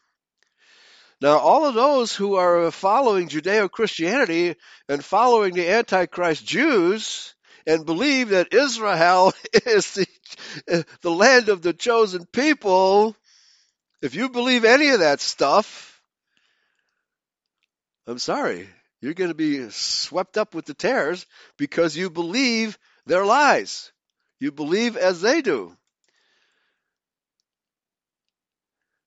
[1.21, 4.57] Now, all of those who are following Judeo Christianity
[4.89, 7.35] and following the Antichrist Jews
[7.67, 9.33] and believe that Israel
[9.67, 13.17] is the, the land of the chosen people
[14.03, 16.03] if you believe any of that stuff,
[18.09, 18.69] I'm sorry,
[19.01, 21.25] you're going to be swept up with the tares
[21.57, 23.93] because you believe their lies.
[24.41, 25.77] You believe as they do.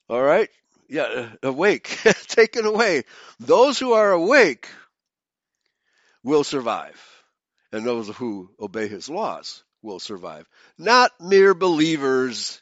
[0.08, 0.50] All right?
[0.88, 1.88] Yeah, uh, awake,
[2.28, 3.04] taken away.
[3.40, 4.70] Those who are awake
[6.24, 7.02] will survive,
[7.76, 10.48] and those who obey his laws will survive.
[10.78, 12.62] Not mere believers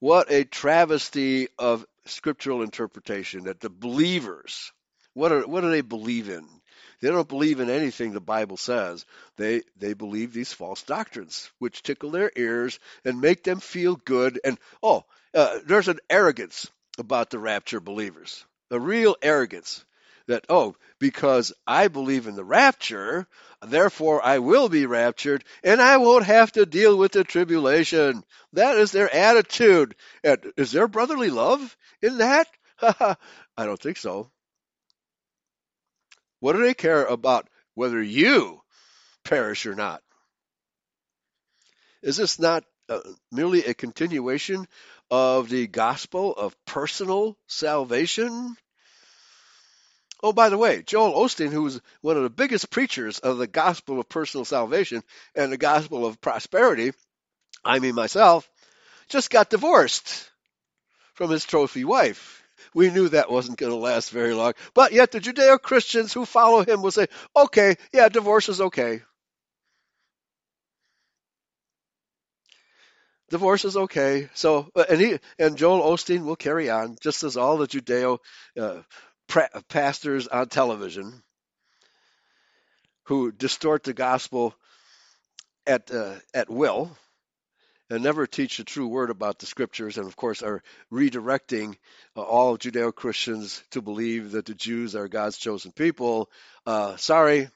[0.00, 4.72] what a travesty of scriptural interpretation that the believers,
[5.14, 6.44] what, are, what do they believe in?
[7.00, 9.06] They don't believe in anything the Bible says.
[9.36, 14.40] They, they believe these false doctrines, which tickle their ears and make them feel good.
[14.44, 16.68] And, oh, uh, there's an arrogance
[16.98, 19.84] about the rapture believers, a real arrogance
[20.26, 23.26] that, oh, because I believe in the rapture,
[23.62, 28.24] therefore I will be raptured, and I won't have to deal with the tribulation.
[28.52, 29.94] That is their attitude.
[30.22, 32.48] And is there brotherly love in that?
[32.80, 33.16] I
[33.58, 34.30] don't think so.
[36.40, 38.60] What do they care about whether you
[39.24, 40.02] perish or not?
[42.02, 43.00] Is this not uh,
[43.32, 44.66] merely a continuation
[45.10, 48.56] of the gospel of personal salvation?
[50.24, 53.46] Oh, by the way, Joel Osteen, who was one of the biggest preachers of the
[53.46, 55.02] gospel of personal salvation
[55.34, 56.92] and the gospel of prosperity,
[57.62, 58.48] I mean myself,
[59.10, 60.30] just got divorced
[61.12, 62.42] from his trophy wife.
[62.72, 64.54] We knew that wasn't going to last very long.
[64.72, 69.02] But yet the Judeo Christians who follow him will say, okay, yeah, divorce is okay.
[73.28, 74.30] Divorce is okay.
[74.32, 78.20] So, and he and Joel Osteen will carry on, just as all the Judeo
[78.58, 78.80] uh,
[79.68, 81.22] pastors on television
[83.04, 84.54] who distort the gospel
[85.66, 86.96] at uh, at will
[87.90, 90.62] and never teach the true word about the scriptures, and of course are
[90.92, 91.76] redirecting
[92.16, 96.30] uh, all Judeo Christians to believe that the Jews are God's chosen people.
[96.66, 97.48] Uh, sorry,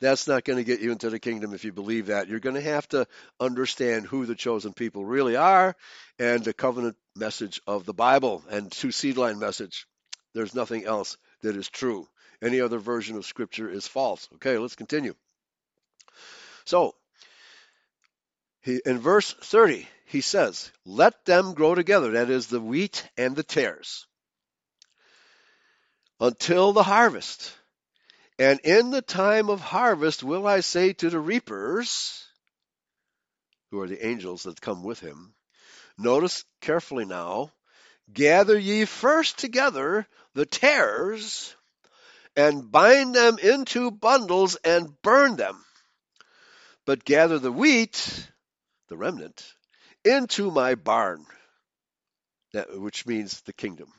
[0.00, 2.28] that's not going to get you into the kingdom if you believe that.
[2.28, 3.06] You're going to have to
[3.38, 5.76] understand who the chosen people really are
[6.18, 9.86] and the covenant message of the Bible and two seed line message.
[10.34, 12.08] There's nothing else that is true.
[12.42, 14.28] Any other version of Scripture is false.
[14.34, 15.14] Okay, let's continue.
[16.64, 16.94] So,
[18.62, 23.36] he, in verse 30, he says, Let them grow together, that is, the wheat and
[23.36, 24.06] the tares,
[26.18, 27.52] until the harvest.
[28.38, 32.24] And in the time of harvest will I say to the reapers,
[33.70, 35.34] who are the angels that come with him,
[35.96, 37.52] notice carefully now,
[38.12, 41.54] gather ye first together the tares
[42.36, 45.64] and bind them into bundles and burn them.
[46.86, 48.28] But gather the wheat,
[48.88, 49.44] the remnant,
[50.04, 51.24] into my barn,
[52.74, 53.90] which means the kingdom.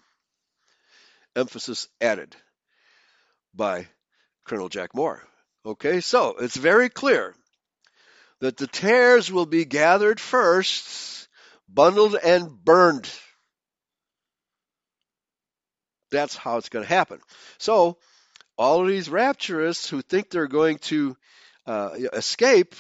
[1.35, 2.35] Emphasis added
[3.53, 3.87] by
[4.45, 5.19] Colonel Jack Mohr.
[5.65, 7.35] Okay, so it's very clear
[8.39, 11.27] that the tares will be gathered first,
[11.67, 13.09] bundled, and burned.
[16.15, 17.19] That's how it's going to happen.
[17.57, 17.97] So,
[18.57, 21.17] all of these rapturists who think they're going to
[21.67, 22.73] uh, escape,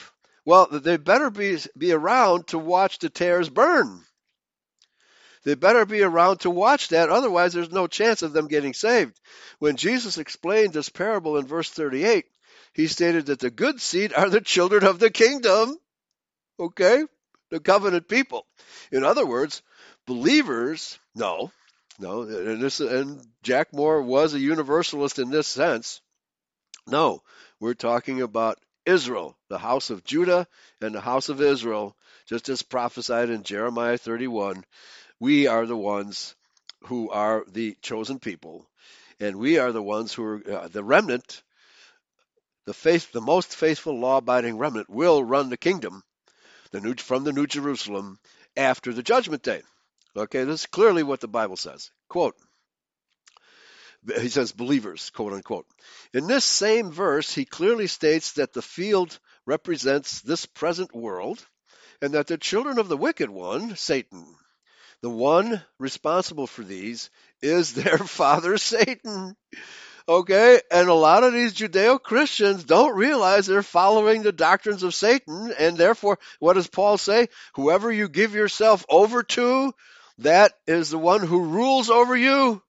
[0.45, 4.01] well, they better be, be around to watch the tares burn.
[5.43, 9.19] They better be around to watch that, otherwise, there's no chance of them getting saved.
[9.59, 12.25] When Jesus explained this parable in verse 38,
[12.73, 15.77] he stated that the good seed are the children of the kingdom.
[16.57, 17.03] Okay?
[17.51, 18.45] The covenant people.
[18.91, 19.61] In other words,
[20.07, 21.51] believers, no,
[21.99, 26.01] no, and, this, and Jack Mohr was a universalist in this sense.
[26.87, 27.21] No,
[27.59, 30.47] we're talking about Israel, the house of Judah
[30.81, 31.95] and the house of Israel,
[32.27, 34.63] just as prophesied in Jeremiah 31
[35.19, 36.35] we are the ones
[36.85, 38.69] who are the chosen people,
[39.19, 41.41] and we are the ones who are uh, the remnant.
[42.65, 46.03] The faith, the most faithful, law-abiding remnant will run the kingdom,
[46.71, 48.19] the new, from the New Jerusalem
[48.57, 49.61] after the judgment day.
[50.17, 51.91] Okay, this is clearly what the Bible says.
[52.09, 52.35] Quote.
[54.21, 55.65] He says believers, quote unquote.
[56.13, 61.43] In this same verse, he clearly states that the field represents this present world,
[62.01, 64.25] and that the children of the wicked one, Satan,
[65.01, 67.09] the one responsible for these
[67.41, 69.35] is their father Satan.
[70.07, 74.93] Okay, and a lot of these Judeo Christians don't realize they're following the doctrines of
[74.93, 77.27] Satan, and therefore, what does Paul say?
[77.55, 79.73] Whoever you give yourself over to,
[80.19, 82.61] that is the one who rules over you.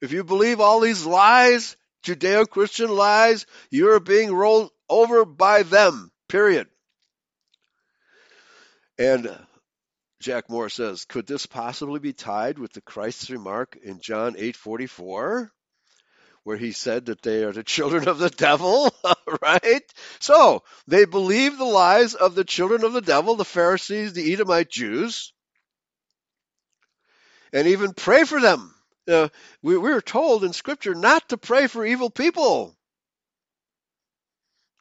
[0.00, 6.12] If you believe all these lies, Judeo Christian lies, you're being rolled over by them,
[6.28, 6.68] period.
[8.98, 9.28] And
[10.20, 15.50] Jack Mohr says, could this possibly be tied with the Christ's remark in John 8:44
[16.44, 18.94] where he said that they are the children of the devil,
[19.42, 19.82] right?
[20.20, 24.70] So, they believe the lies of the children of the devil, the Pharisees, the Edomite
[24.70, 25.32] Jews,
[27.52, 28.74] and even pray for them.
[29.08, 29.28] Uh,
[29.62, 32.76] we, we're told in Scripture not to pray for evil people,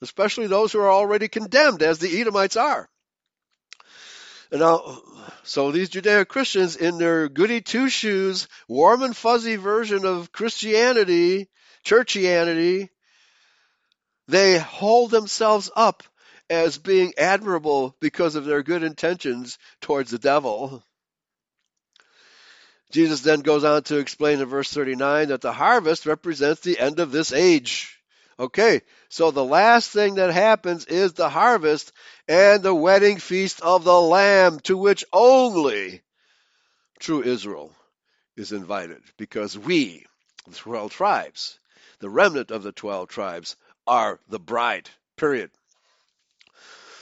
[0.01, 2.89] especially those who are already condemned, as the Edomites are.
[4.51, 5.01] And now,
[5.43, 11.49] so these Judeo Christians, in their goody two shoes, warm and fuzzy version of Christianity,
[11.85, 12.89] churchianity,
[14.27, 16.03] they hold themselves up
[16.49, 20.83] as being admirable because of their good intentions towards the devil.
[22.95, 27.01] Jesus then goes on to explain in verse 39 that the harvest represents the end
[27.01, 27.99] of this age.
[28.39, 31.91] Okay, so the last thing that happens is the harvest
[32.29, 36.03] and the wedding feast of the Lamb, to which only
[36.97, 37.73] true Israel
[38.37, 40.05] is invited, because we,
[40.47, 41.59] the 12 tribes,
[41.99, 44.89] the remnant of the 12 tribes, are the bride.
[45.17, 45.51] Period.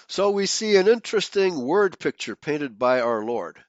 [0.08, 3.60] So we see an interesting word picture painted by our Lord.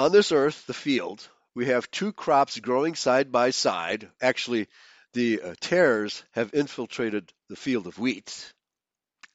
[0.00, 4.08] On this earth, the field, we have two crops growing side by side.
[4.22, 4.66] Actually,
[5.12, 8.54] the uh, tares have infiltrated the field of wheat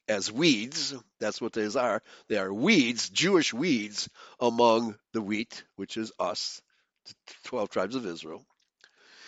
[0.08, 0.96] as weeds.
[1.20, 2.02] That's what these are.
[2.30, 4.10] They are weeds, Jewish weeds,
[4.40, 6.64] among the wheat, which is us,
[7.06, 7.14] the
[7.44, 8.44] 12 tribes of Israel.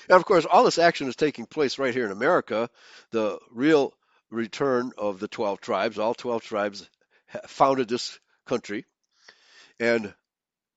[0.09, 2.67] And of course, all this action is taking place right here in America.
[3.11, 3.93] The real
[4.31, 6.89] return of the 12 tribes, all 12 tribes
[7.45, 8.17] founded this
[8.47, 8.85] country.
[9.79, 10.15] And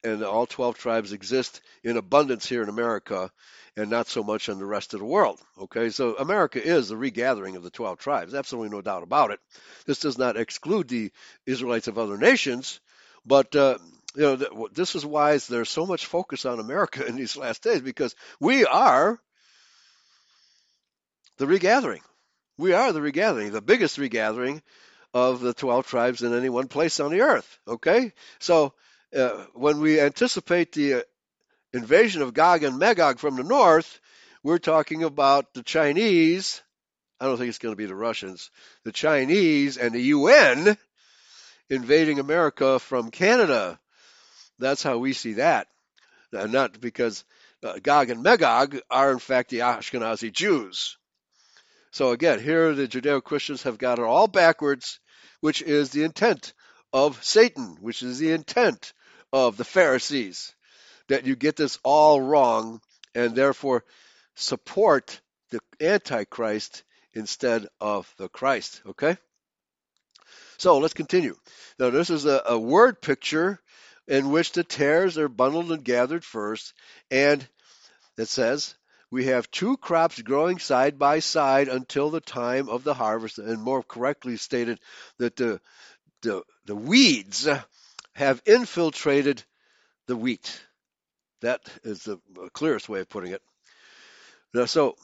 [0.03, 3.31] and all 12 tribes exist in abundance here in America
[3.77, 5.41] and not so much in the rest of the world.
[5.59, 9.41] Okay, so America is the regathering of the 12 tribes, absolutely no doubt about it.
[9.87, 11.13] This does not exclude the
[11.47, 12.81] Israelites of other nations,
[13.25, 13.79] but uh,
[14.17, 17.81] you know this is why there's so much focus on America in these last days
[17.81, 19.21] because we are
[21.39, 22.03] the regathering.
[22.59, 24.63] We are the regathering, the biggest regathering
[25.15, 27.59] of the 12 tribes in any one place on the earth.
[27.67, 28.75] Okay, so
[29.15, 31.01] uh, when we anticipate the uh,
[31.73, 34.01] invasion of Gog and Magog from the north,
[34.43, 36.63] we're talking about the Chinese.
[37.21, 38.51] I don't think it's going to be the Russians.
[38.85, 40.77] The Chinese and the UN
[41.69, 43.79] invading America from Canada.
[44.59, 45.69] That's how we see that.
[46.33, 47.25] Uh, not because
[47.63, 50.97] uh, Gog and Magog are in fact the Ashkenazi Jews.
[51.91, 55.01] So again, here the Judeo Christians have got it all backwards,
[55.41, 56.53] which is the intent
[56.93, 58.93] of Satan, which is the intent
[59.33, 60.55] of the Pharisees,
[61.09, 62.81] that you get this all wrong
[63.15, 63.85] and therefore
[64.35, 65.21] support
[65.51, 68.83] the Antichrist instead of the Christ.
[68.87, 69.17] Okay?
[70.59, 71.37] So let's continue.
[71.79, 73.61] Now, this is a, a word picture
[74.07, 76.75] in which the tares are bundled and gathered first,
[77.11, 77.47] and
[78.19, 78.75] it says,
[79.11, 83.61] we have two crops growing side by side until the time of the harvest, and
[83.61, 84.79] more correctly stated
[85.19, 85.61] that the
[86.23, 87.49] the, the weeds
[88.15, 89.43] have infiltrated
[90.07, 90.61] the wheat.
[91.41, 92.19] That is the
[92.53, 93.43] clearest way of putting it.
[94.53, 94.97] Now, so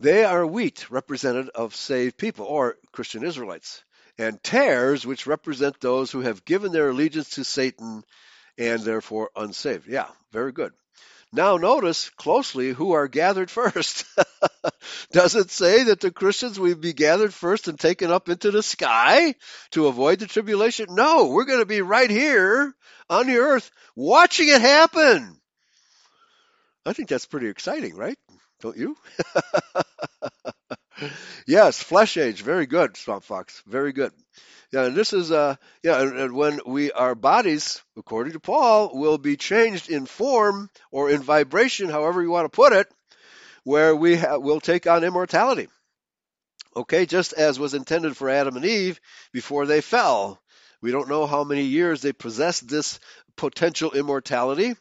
[0.00, 3.82] they are wheat, representative of saved people or Christian Israelites,
[4.18, 8.02] and tares, which represent those who have given their allegiance to Satan
[8.58, 9.88] and therefore unsaved.
[9.88, 10.72] Yeah, very good.
[11.32, 14.04] Now, notice closely who are gathered first.
[15.12, 18.62] Does it say that the Christians will be gathered first and taken up into the
[18.62, 19.34] sky
[19.72, 20.86] to avoid the tribulation?
[20.90, 22.74] No, we're going to be right here
[23.10, 25.36] on the earth watching it happen.
[26.86, 28.18] I think that's pretty exciting, right?
[28.60, 28.96] Don't you?
[31.46, 34.12] yes, flesh age, very good, Swamp Fox, very good.
[34.72, 38.90] Yeah, and this is uh yeah, and, and when we our bodies, according to Paul,
[38.98, 42.88] will be changed in form or in vibration, however you want to put it,
[43.64, 45.68] where we ha- will take on immortality.
[46.76, 49.00] Okay, just as was intended for Adam and Eve
[49.32, 50.40] before they fell.
[50.82, 53.00] We don't know how many years they possessed this
[53.36, 54.74] potential immortality,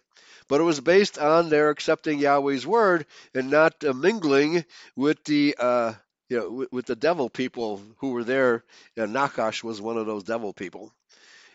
[0.48, 4.66] but it was based on their accepting Yahweh's word and not uh, mingling
[4.96, 5.94] with the uh,
[6.30, 8.64] you know, with, with, the devil people who were there.
[8.96, 10.92] You know, Nakash was one of those devil people.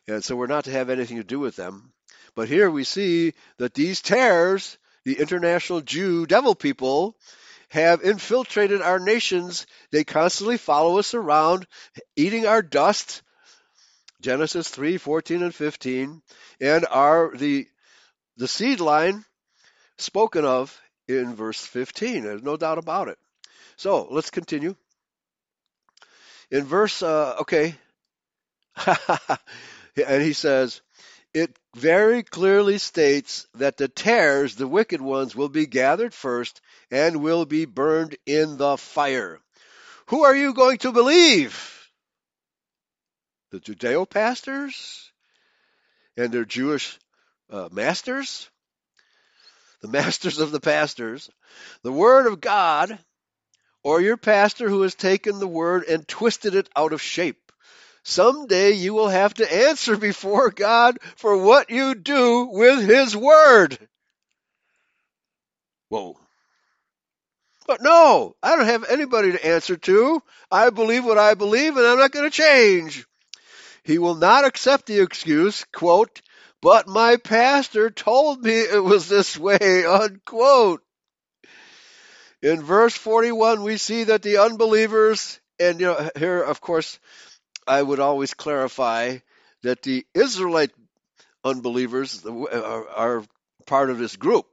[0.07, 1.93] And so we're not to have anything to do with them.
[2.35, 7.17] But here we see that these tares, the international Jew devil people,
[7.71, 9.67] have infiltrated our nations.
[9.91, 11.67] They constantly follow us around,
[12.17, 13.23] eating our dust.
[14.21, 16.21] Genesis 3, 14 and 15,
[16.61, 17.67] and are the
[18.37, 19.25] the seed line
[19.97, 22.23] spoken of in verse 15.
[22.23, 23.19] There's no doubt about it.
[23.81, 24.77] So let's continue.
[26.51, 27.75] In verse, uh, okay,
[28.87, 30.83] and he says,
[31.33, 36.61] it very clearly states that the tares, the wicked ones, will be gathered first
[36.91, 39.41] and will be burned in the fire.
[40.09, 41.89] Who are you going to believe?
[43.51, 45.11] The Judeo pastors
[46.19, 46.99] and their Jewish
[47.49, 48.51] uh, masters?
[49.81, 51.31] The masters of the pastors.
[51.83, 52.99] The Word of God
[53.83, 57.51] or your pastor who has taken the word and twisted it out of shape.
[58.03, 63.79] Someday you will have to answer before God for what you do with His Word.
[65.89, 66.19] Whoa.
[67.67, 70.23] But no, I don't have anybody to answer to.
[70.51, 73.07] I believe what I believe and I'm not going to change.
[73.83, 76.21] He will not accept the excuse, quote,
[76.63, 80.83] but my pastor told me it was this way, unquote.
[82.43, 86.99] In verse 41, we see that the unbelievers, and you know, here, of course,
[87.67, 89.19] I would always clarify
[89.63, 90.73] that the Israelite
[91.45, 93.25] unbelievers uh, are, are
[93.67, 94.47] part of this group.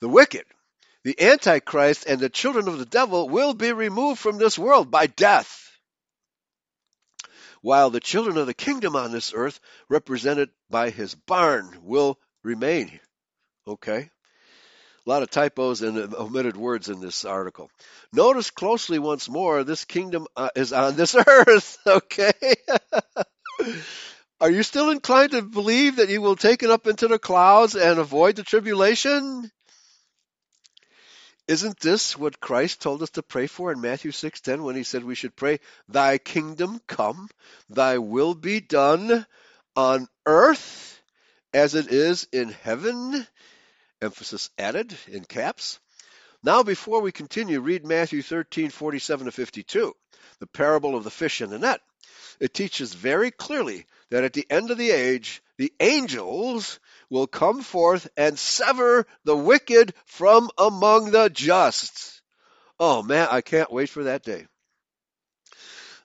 [0.00, 0.44] The wicked,
[1.04, 5.06] the Antichrist, and the children of the devil will be removed from this world by
[5.06, 5.64] death.
[7.62, 13.00] while the children of the kingdom on this earth, represented by his barn, will remain.
[13.66, 14.10] Okay?
[15.08, 17.70] A lot of typos and omitted words in this article.
[18.12, 21.78] Notice closely once more this kingdom uh, is on this earth.
[21.86, 22.34] Okay?
[24.42, 27.74] Are you still inclined to believe that you will take it up into the clouds
[27.74, 29.50] and avoid the tribulation?
[31.46, 35.04] Isn't this what Christ told us to pray for in Matthew 6:10 when he said
[35.04, 37.30] we should pray, "Thy kingdom come,
[37.70, 39.24] thy will be done
[39.74, 41.00] on earth
[41.54, 43.26] as it is in heaven?"
[44.00, 45.80] Emphasis added in caps.
[46.42, 49.96] Now before we continue, read Matthew 13:47 to 52,
[50.38, 51.80] the parable of the fish and the net.
[52.38, 56.78] It teaches very clearly that at the end of the age, the angels
[57.10, 62.22] will come forth and sever the wicked from among the just.
[62.78, 64.46] Oh man, I can't wait for that day.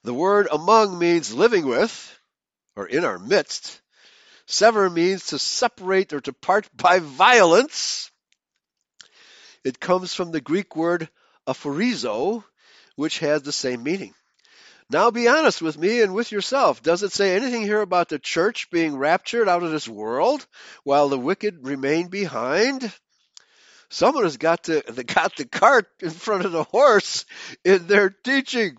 [0.02, 2.20] The word among means living with,
[2.76, 3.80] or in our midst.
[4.48, 8.12] Sever means to separate or to part by violence.
[9.64, 11.10] It comes from the Greek word
[11.48, 12.44] aphorizo,
[12.96, 14.14] which has the same meaning.
[14.90, 16.84] Now be honest with me and with yourself.
[16.84, 20.46] Does it say anything here about the church being raptured out of this world
[20.84, 22.94] while the wicked remain behind?
[23.90, 27.26] Someone has got to got the cart in front of the horse
[27.64, 28.78] in their teaching.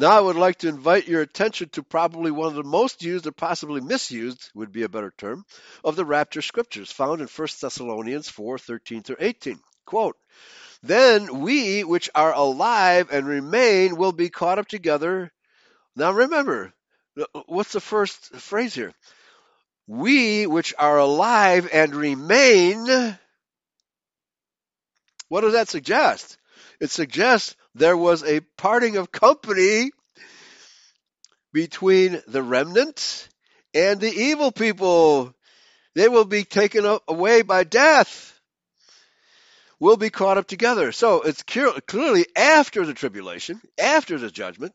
[0.00, 3.26] Now I would like to invite your attention to probably one of the most used
[3.26, 5.44] or possibly misused would be a better term
[5.84, 9.60] of the rapture scriptures found in 1 Thessalonians 4:13 through 18.
[9.84, 10.16] Quote,
[10.82, 15.30] then we which are alive and remain will be caught up together.
[15.94, 16.72] Now remember,
[17.18, 18.94] uh, uh, what's the first phrase here?
[19.86, 23.18] We which are alive and remain.
[25.28, 26.38] What does that suggest?
[26.80, 29.90] It suggests there was a parting of company
[31.52, 33.28] between the remnant
[33.74, 35.34] and the evil people.
[35.94, 38.30] They will be taken away by death
[39.80, 40.92] will be caught up together.
[40.92, 44.74] So it's clearly after the tribulation, after the judgment,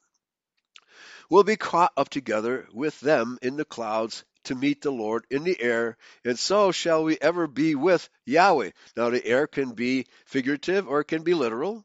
[1.30, 5.43] will be caught up together with them in the clouds to meet the Lord in
[5.43, 8.72] the air, and so shall we ever be with Yahweh.
[8.96, 11.84] Now, the air can be figurative or it can be literal,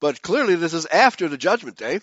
[0.00, 2.00] but clearly this is after the judgment day.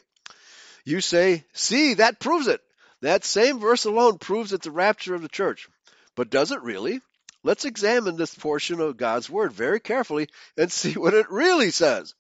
[0.83, 2.61] You say, see, that proves it.
[3.01, 5.67] That same verse alone proves it's the rapture of the church.
[6.15, 7.01] But does it really?
[7.43, 12.13] Let's examine this portion of God's Word very carefully and see what it really says.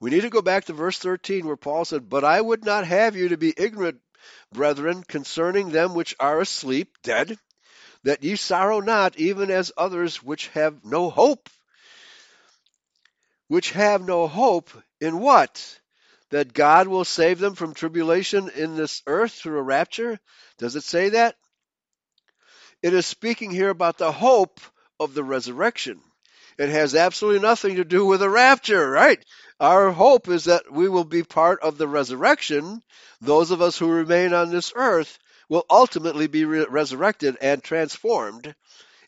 [0.00, 2.86] We need to go back to verse 13 where Paul said, But I would not
[2.86, 4.00] have you to be ignorant,
[4.52, 7.38] brethren, concerning them which are asleep, dead,
[8.04, 11.50] that ye sorrow not, even as others which have no hope.
[13.48, 14.70] Which have no hope
[15.00, 15.80] in what?
[16.30, 20.18] That God will save them from tribulation in this earth through a rapture?
[20.58, 21.36] Does it say that?
[22.82, 24.60] It is speaking here about the hope
[24.98, 26.00] of the resurrection.
[26.58, 29.22] It has absolutely nothing to do with the rapture, right?
[29.58, 32.82] Our hope is that we will be part of the resurrection.
[33.20, 38.54] Those of us who remain on this earth will ultimately be re- resurrected and transformed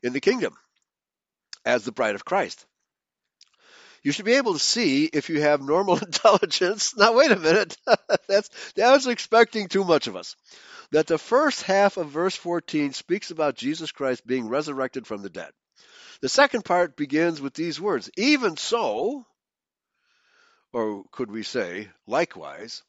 [0.03, 0.57] in the kingdom
[1.65, 2.67] as the bride of Christ.
[4.03, 6.97] You should be able to see if you have normal intelligence.
[6.97, 7.77] Now, wait a minute.
[8.29, 10.37] That's, that was expecting too much of us
[10.93, 15.31] that the first half of verse 14 speaks about Jesus Christ being resurrected from the
[15.31, 15.51] dead.
[16.21, 19.27] The second part begins with these words Even so,
[20.73, 22.83] or could we say, likewise,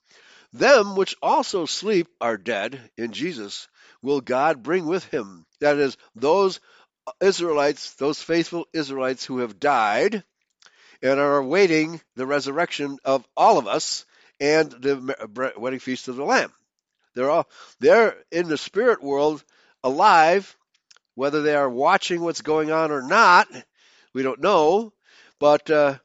[0.52, 3.68] them which also sleep are dead in Jesus
[4.02, 5.46] will God bring with him.
[5.62, 6.60] That is, those
[7.22, 10.24] Israelites, those faithful Israelites who have died
[11.04, 14.06] and are awaiting the resurrection of all of us
[14.40, 16.52] and the wedding feast of the Lamb.
[17.14, 17.48] They're all
[17.80, 19.44] they're in the spirit world
[19.84, 20.56] alive,
[21.14, 23.48] whether they are watching what's going on or not.
[24.14, 24.94] We don't know,
[25.40, 25.98] but uh,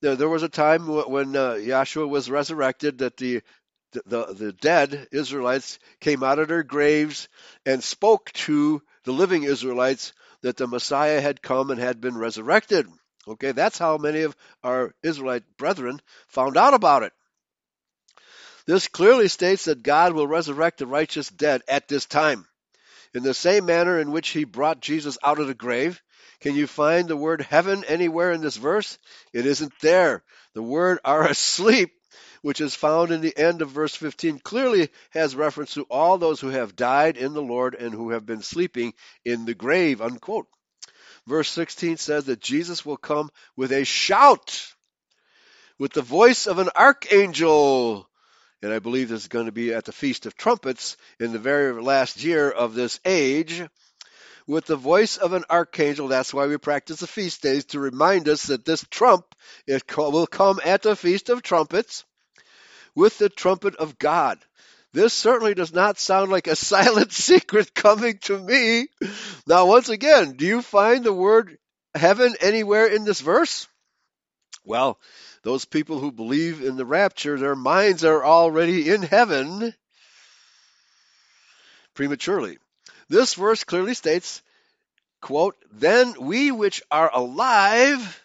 [0.00, 3.42] there, there, was a time when uh, Yahshua was resurrected that the,
[3.92, 7.28] the the dead Israelites came out of their graves
[7.66, 10.12] and spoke to the living Israelites
[10.42, 12.86] that the Messiah had come and had been resurrected.
[13.26, 17.12] Okay, that's how many of our Israelite brethren found out about it.
[18.66, 22.46] This clearly states that God will resurrect the righteous dead at this time.
[23.14, 26.02] In the same manner in which he brought Jesus out of the grave,
[26.40, 28.98] can you find the word heaven anywhere in this verse?
[29.32, 30.24] It isn't there.
[30.54, 31.92] The word are asleep,
[32.40, 36.40] which is found in the end of verse 15, clearly has reference to all those
[36.40, 38.94] who have died in the Lord and who have been sleeping
[39.24, 40.48] in the grave, unquote.
[41.26, 44.74] Verse 16 says that Jesus will come with a shout,
[45.78, 48.08] with the voice of an archangel,
[48.60, 51.38] and I believe this is going to be at the Feast of Trumpets in the
[51.38, 53.62] very last year of this age,
[54.46, 56.08] with the voice of an archangel.
[56.08, 59.24] That's why we practice the feast days to remind us that this trump
[59.96, 62.04] will come at the Feast of Trumpets
[62.94, 64.38] with the trumpet of God.
[64.92, 68.88] This certainly does not sound like a silent secret coming to me.
[69.46, 71.58] Now, once again, do you find the word
[71.94, 73.68] heaven anywhere in this verse?
[74.64, 74.98] Well,
[75.42, 79.74] those people who believe in the rapture, their minds are already in heaven
[81.94, 82.58] prematurely.
[83.08, 84.40] This verse clearly states,
[85.20, 88.21] quote, Then we which are alive,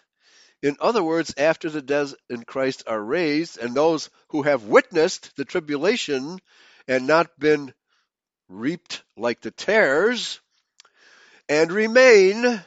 [0.62, 5.36] in other words, after the dead in Christ are raised, and those who have witnessed
[5.36, 6.38] the tribulation
[6.86, 7.72] and not been
[8.48, 10.40] reaped like the tares,
[11.48, 12.62] and remain,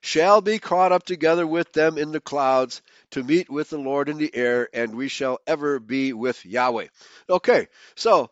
[0.00, 4.08] shall be caught up together with them in the clouds to meet with the Lord
[4.08, 6.88] in the air, and we shall ever be with Yahweh.
[7.28, 8.30] Okay, so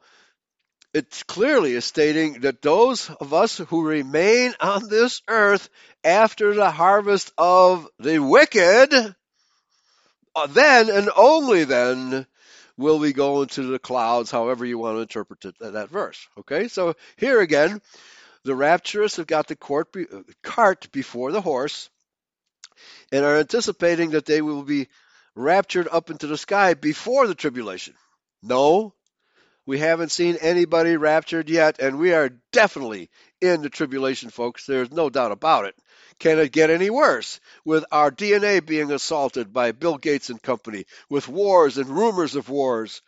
[0.95, 5.68] it clearly is stating that those of us who remain on this earth
[6.03, 9.14] after the harvest of the wicked,
[10.34, 12.26] uh, then and only then
[12.76, 16.26] will we go into the clouds, however you want to interpret it, that verse.
[16.39, 17.82] Okay, so here again,
[18.45, 19.57] the rapturous have got the
[20.43, 21.91] cart before the horse
[23.12, 24.89] and are anticipating that they will be
[25.34, 27.95] raptured up into the sky before the tribulation.
[28.43, 28.95] No,
[29.69, 33.11] we haven't seen anybody raptured yet, and we are definitely
[33.43, 34.64] in the tribulation, folks.
[34.64, 35.75] There's no doubt about it.
[36.19, 37.39] Can it get any worse?
[37.66, 42.49] With our DNA being assaulted by Bill Gates and company, with wars and rumors of
[42.49, 43.03] wars,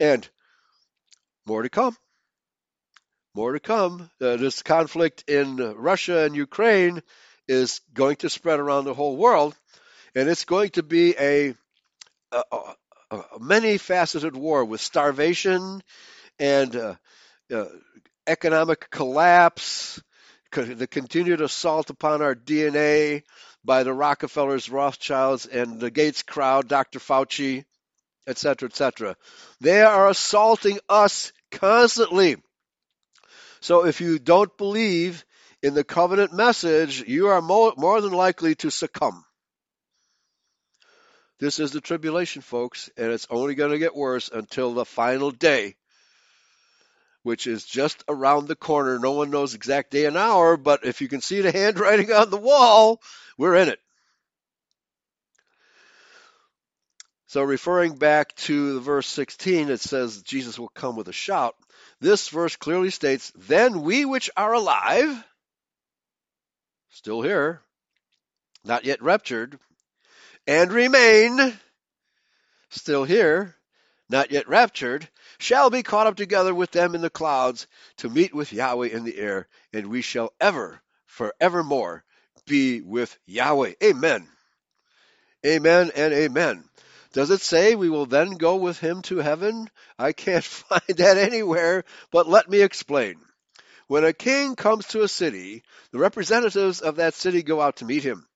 [0.00, 0.26] and
[1.44, 1.94] more to come.
[3.34, 4.08] More to come.
[4.18, 7.02] Uh, this conflict in Russia and Ukraine
[7.46, 9.54] is going to spread around the whole world,
[10.14, 11.54] and it's going to be a,
[12.32, 12.74] a, a
[13.40, 15.82] many faceted war with starvation
[16.38, 16.94] and uh,
[17.52, 17.64] uh,
[18.26, 20.00] economic collapse,
[20.52, 23.22] the continued assault upon our DNA
[23.64, 26.98] by the Rockefellers, Rothschilds, and the Gates crowd, Dr.
[26.98, 27.64] Fauci,
[28.26, 29.16] etc., etc.
[29.60, 32.36] They are assaulting us constantly.
[33.60, 35.24] So if you don't believe
[35.62, 39.24] in the covenant message, you are more than likely to succumb.
[41.38, 45.30] This is the tribulation, folks, and it's only going to get worse until the final
[45.30, 45.76] day,
[47.22, 48.98] which is just around the corner.
[48.98, 52.30] No one knows exact day and hour, but if you can see the handwriting on
[52.30, 53.02] the wall,
[53.36, 53.80] we're in it.
[57.28, 61.54] So, referring back to the verse 16, it says Jesus will come with a shout.
[62.00, 65.24] This verse clearly states, Then we which are alive,
[66.90, 67.60] still here,
[68.64, 69.58] not yet raptured,
[70.46, 71.58] and remain
[72.70, 73.54] still here,
[74.08, 77.66] not yet raptured, shall be caught up together with them in the clouds
[77.98, 82.04] to meet with Yahweh in the air, and we shall ever, forevermore,
[82.46, 83.74] be with Yahweh.
[83.82, 84.28] Amen.
[85.44, 86.64] Amen and amen.
[87.12, 89.68] Does it say we will then go with him to heaven?
[89.98, 93.16] I can't find that anywhere, but let me explain.
[93.88, 97.84] When a king comes to a city, the representatives of that city go out to
[97.84, 98.26] meet him.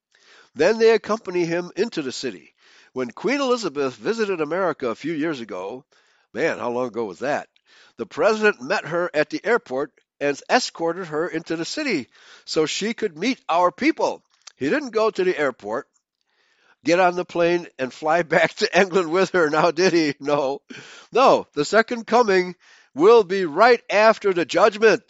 [0.55, 2.55] Then they accompany him into the city.
[2.93, 5.85] When Queen Elizabeth visited America a few years ago,
[6.33, 7.49] man, how long ago was that?
[7.97, 12.09] The president met her at the airport and escorted her into the city
[12.45, 14.23] so she could meet our people.
[14.57, 15.87] He didn't go to the airport,
[16.85, 20.15] get on the plane, and fly back to England with her, now did he?
[20.21, 20.61] No.
[21.13, 22.57] No, the second coming
[22.95, 25.03] will be right after the judgment.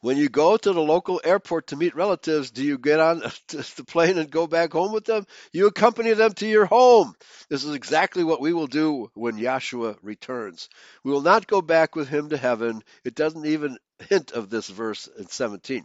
[0.00, 3.18] When you go to the local airport to meet relatives, do you get on
[3.48, 5.26] the plane and go back home with them?
[5.52, 7.14] You accompany them to your home.
[7.48, 10.68] This is exactly what we will do when Yahshua returns.
[11.02, 12.82] We will not go back with him to heaven.
[13.04, 15.84] It doesn't even hint of this verse in 17.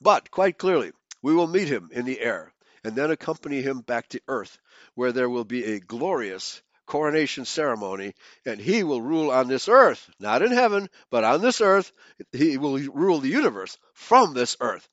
[0.00, 0.92] But quite clearly,
[1.22, 2.52] we will meet him in the air
[2.84, 4.58] and then accompany him back to earth,
[4.94, 8.14] where there will be a glorious coronation ceremony,
[8.44, 11.92] and he will rule on this earth, not in heaven, but on this earth.
[12.32, 14.88] He will rule the universe from this earth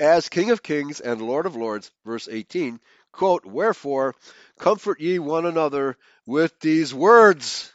[0.00, 1.90] as King of Kings and Lord of Lords.
[2.04, 2.80] Verse 18,
[3.12, 4.14] quote, Wherefore,
[4.58, 7.72] comfort ye one another with these words.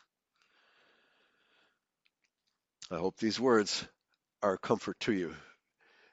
[2.91, 3.85] I hope these words
[4.41, 5.35] are comfort to you.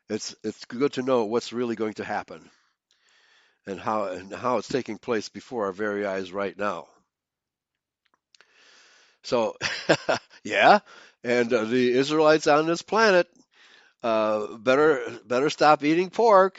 [0.09, 2.51] It's, it's good to know what's really going to happen
[3.67, 6.87] and how, and how it's taking place before our very eyes right now.
[9.27, 9.57] So,
[10.45, 10.79] yeah,
[11.25, 13.29] and uh, the Israelites on this planet
[14.03, 16.59] uh, better better stop eating pork.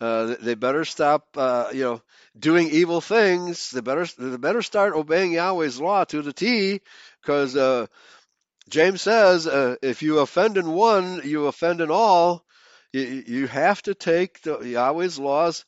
[0.00, 2.02] Uh, they better stop, uh, you know,
[2.38, 3.70] doing evil things.
[3.70, 6.80] They better they better start obeying Yahweh's law to the T,
[7.22, 7.86] because uh,
[8.68, 12.44] James says uh, if you offend in one, you offend in all.
[12.92, 15.64] You, you have to take the, Yahweh's laws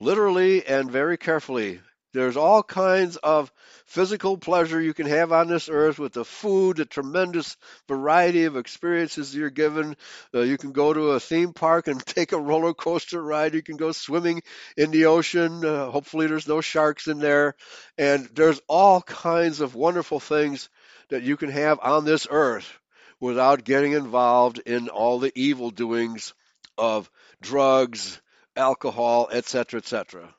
[0.00, 1.80] literally and very carefully.
[2.16, 3.52] There's all kinds of
[3.84, 7.58] physical pleasure you can have on this earth with the food, the tremendous
[7.88, 9.98] variety of experiences you're given.
[10.34, 13.52] Uh, you can go to a theme park and take a roller coaster ride.
[13.52, 14.42] You can go swimming
[14.78, 15.62] in the ocean.
[15.62, 17.54] Uh, hopefully, there's no sharks in there.
[17.98, 20.70] And there's all kinds of wonderful things
[21.10, 22.78] that you can have on this earth
[23.20, 26.32] without getting involved in all the evil doings
[26.78, 27.10] of
[27.42, 28.22] drugs,
[28.56, 30.34] alcohol, etc., etc.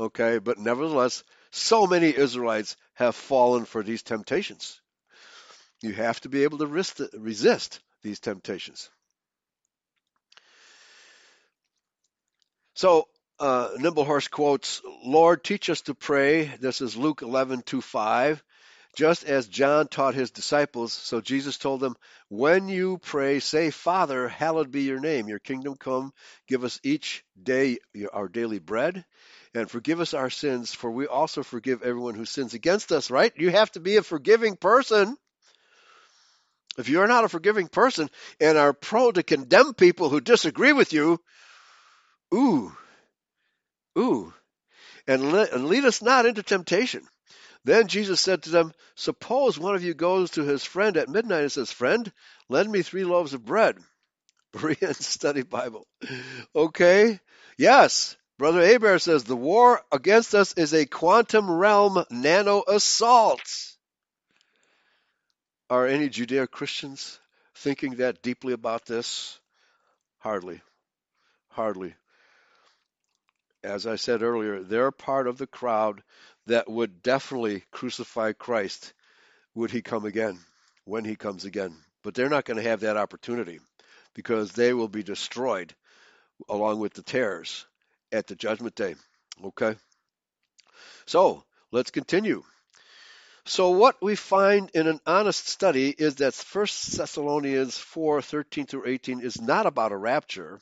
[0.00, 4.80] Okay, but nevertheless, so many Israelites have fallen for these temptations.
[5.80, 8.90] You have to be able to resist these temptations.
[12.74, 13.08] So,
[13.40, 16.44] uh, Nimblehorse quotes, Lord, teach us to pray.
[16.60, 18.42] This is Luke 11, 2, 5.
[18.96, 21.96] Just as John taught his disciples, so Jesus told them,
[22.28, 25.28] When you pray, say, Father, hallowed be your name.
[25.28, 26.12] Your kingdom come.
[26.48, 27.78] Give us each day
[28.12, 29.04] our daily bread.
[29.54, 33.32] And forgive us our sins, for we also forgive everyone who sins against us, right?
[33.36, 35.16] You have to be a forgiving person.
[36.76, 40.92] If you're not a forgiving person and are prone to condemn people who disagree with
[40.92, 41.20] you,
[42.32, 42.72] ooh,
[43.98, 44.32] ooh,
[45.06, 47.06] and, le- and lead us not into temptation.
[47.64, 51.42] Then Jesus said to them, Suppose one of you goes to his friend at midnight
[51.42, 52.10] and says, Friend,
[52.48, 53.78] lend me three loaves of bread.
[54.52, 55.86] Berean Study Bible.
[56.54, 57.18] Okay?
[57.58, 58.16] Yes.
[58.38, 63.74] Brother Aber says the war against us is a quantum realm nano assault.
[65.68, 67.18] Are any Judeo Christians
[67.56, 69.40] thinking that deeply about this?
[70.18, 70.62] Hardly.
[71.48, 71.96] Hardly.
[73.64, 76.04] As I said earlier, they're part of the crowd
[76.46, 78.92] that would definitely crucify Christ
[79.56, 80.38] would he come again,
[80.84, 81.74] when he comes again.
[82.04, 83.58] But they're not going to have that opportunity
[84.14, 85.74] because they will be destroyed
[86.48, 87.66] along with the tares
[88.12, 88.94] at the judgment day.
[89.44, 89.76] Okay?
[91.06, 92.42] So, let's continue.
[93.48, 98.86] So, what we find in an honest study is that 1 Thessalonians 4 13 through
[98.86, 100.60] 18 is not about a rapture,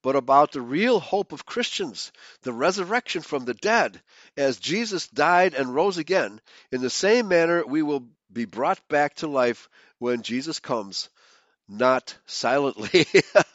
[0.00, 2.12] but about the real hope of Christians,
[2.42, 4.00] the resurrection from the dead.
[4.36, 9.16] As Jesus died and rose again, in the same manner we will be brought back
[9.16, 9.68] to life
[9.98, 11.08] when Jesus comes,
[11.68, 13.06] not silently,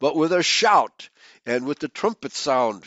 [0.00, 1.10] but with a shout
[1.46, 2.84] and with the trumpet sound.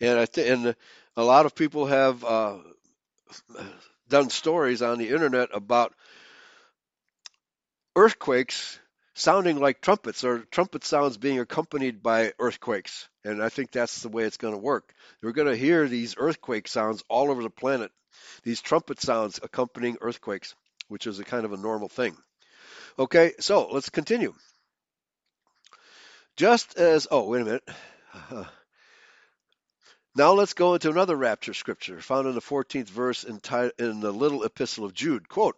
[0.00, 0.76] And I th- and
[1.16, 2.58] a lot of people have uh,
[4.08, 5.94] done stories on the internet about
[7.96, 8.78] earthquakes
[9.14, 13.08] sounding like trumpets or trumpet sounds being accompanied by earthquakes.
[13.24, 14.92] And I think that's the way it's going to work.
[15.22, 17.92] We're going to hear these earthquake sounds all over the planet,
[18.42, 20.54] these trumpet sounds accompanying earthquakes,
[20.88, 22.16] which is a kind of a normal thing.
[22.98, 24.34] Okay, so let's continue.
[26.36, 27.68] Just as, oh, wait a minute.
[30.16, 33.40] Now let's go into another rapture scripture found in the 14th verse in,
[33.80, 35.28] in the little epistle of Jude.
[35.28, 35.56] Quote,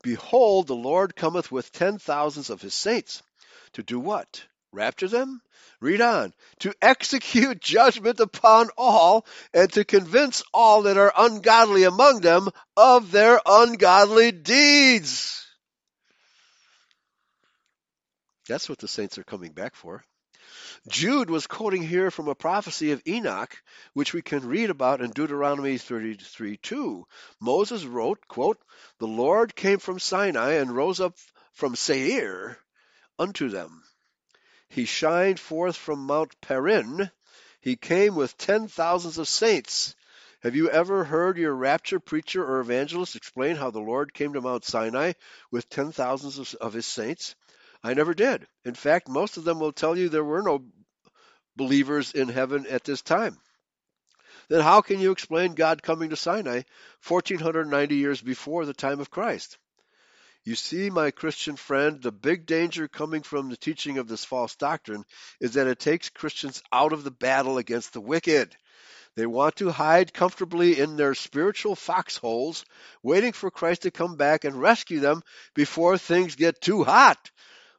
[0.00, 3.20] Behold, the Lord cometh with ten thousands of his saints.
[3.72, 4.44] To do what?
[4.70, 5.40] Rapture them?
[5.80, 6.32] Read on.
[6.60, 13.10] To execute judgment upon all, and to convince all that are ungodly among them of
[13.10, 15.44] their ungodly deeds.
[18.48, 20.04] That's what the saints are coming back for.
[20.88, 23.60] Jude was quoting here from a prophecy of Enoch,
[23.92, 27.06] which we can read about in Deuteronomy 33 2.
[27.40, 28.62] Moses wrote, quote,
[28.98, 31.16] The Lord came from Sinai and rose up
[31.52, 32.58] from Seir
[33.18, 33.82] unto them.
[34.68, 37.10] He shined forth from Mount Paran.
[37.60, 39.96] He came with ten thousands of saints.
[40.42, 44.40] Have you ever heard your rapture preacher or evangelist explain how the Lord came to
[44.40, 45.14] Mount Sinai
[45.50, 47.34] with ten thousands of, of his saints?
[47.82, 48.46] I never did.
[48.64, 50.64] In fact, most of them will tell you there were no
[51.56, 53.38] believers in heaven at this time.
[54.48, 56.62] Then how can you explain God coming to Sinai
[57.06, 59.58] 1490 years before the time of Christ?
[60.44, 64.54] You see, my Christian friend, the big danger coming from the teaching of this false
[64.54, 65.04] doctrine
[65.40, 68.56] is that it takes Christians out of the battle against the wicked.
[69.16, 72.64] They want to hide comfortably in their spiritual foxholes,
[73.02, 75.22] waiting for Christ to come back and rescue them
[75.54, 77.30] before things get too hot.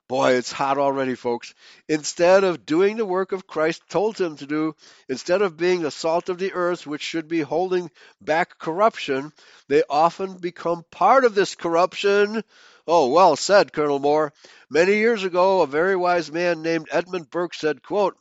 [0.09, 1.53] Boy, it's hot already, folks.
[1.89, 4.73] Instead of doing the work of Christ told him to do,
[5.09, 7.91] instead of being the salt of the earth, which should be holding
[8.21, 9.33] back corruption,
[9.67, 12.41] they often become part of this corruption.
[12.87, 14.31] Oh, well said, Colonel Mohr.
[14.69, 18.17] Many years ago, a very wise man named Edmund Burke said, quote,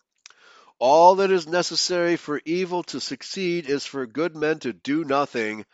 [0.81, 5.65] All that is necessary for evil to succeed is for good men to do nothing.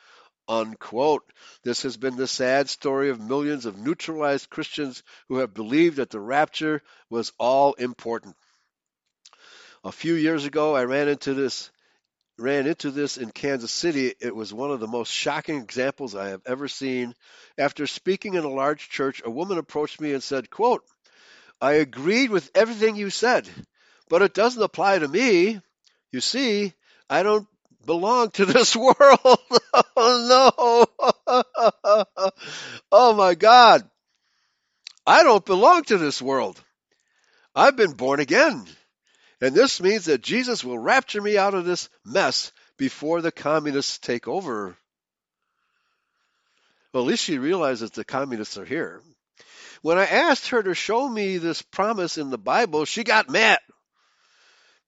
[0.49, 1.25] Unquote.
[1.63, 6.11] This has been the sad story of millions of neutralized Christians who have believed that
[6.11, 8.37] the rapture was all important.
[9.85, 11.71] A few years ago, I ran into this
[12.39, 14.15] ran into this in Kansas City.
[14.21, 17.15] It was one of the most shocking examples I have ever seen.
[17.59, 20.83] After speaking in a large church, a woman approached me and said, quote,
[21.61, 23.49] I agreed with everything you said,
[24.09, 25.61] but it doesn't apply to me.
[26.11, 26.73] You see,
[27.09, 27.47] I don't
[27.85, 29.39] belong to this world.
[29.97, 30.87] oh
[31.27, 32.33] no.
[32.93, 33.89] oh my God.
[35.07, 36.63] I don't belong to this world.
[37.55, 38.65] I've been born again.
[39.41, 43.99] And this means that Jesus will rapture me out of this mess before the communists
[43.99, 44.77] take over.
[46.93, 49.03] Well, at least she realizes the communists are here.
[49.83, 53.59] When I asked her to show me this promise in the Bible, she got mad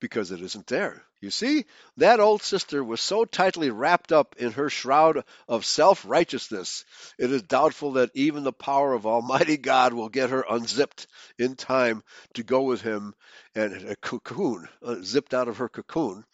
[0.05, 1.03] because it isn't there.
[1.23, 1.65] You see,
[1.97, 6.85] that old sister was so tightly wrapped up in her shroud of self righteousness,
[7.19, 11.07] it is doubtful that even the power of Almighty God will get her unzipped
[11.39, 12.03] in time
[12.35, 13.15] to go with Him
[13.55, 16.27] and a cocoon, uh, zipped out of her cocoon,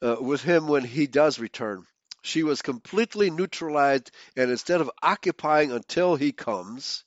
[0.00, 1.84] uh, with Him when He does return.
[2.22, 7.04] She was completely neutralized, and instead of occupying until He comes,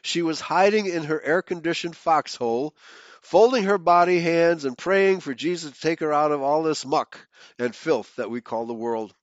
[0.00, 2.74] she was hiding in her air conditioned foxhole
[3.22, 6.84] folding her body hands and praying for Jesus to take her out of all this
[6.84, 7.26] muck
[7.58, 9.14] and filth that we call the world.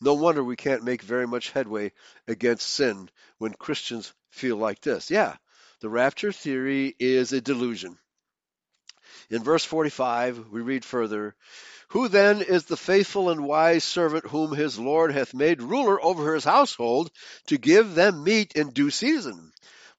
[0.00, 1.92] No wonder we can't make very much headway
[2.26, 5.10] against sin when Christians feel like this.
[5.10, 5.36] Yeah,
[5.80, 7.98] the rapture theory is a delusion.
[9.28, 11.34] In verse 45, we read further
[11.88, 16.34] Who then is the faithful and wise servant whom his Lord hath made ruler over
[16.34, 17.10] his household
[17.46, 19.52] to give them meat in due season?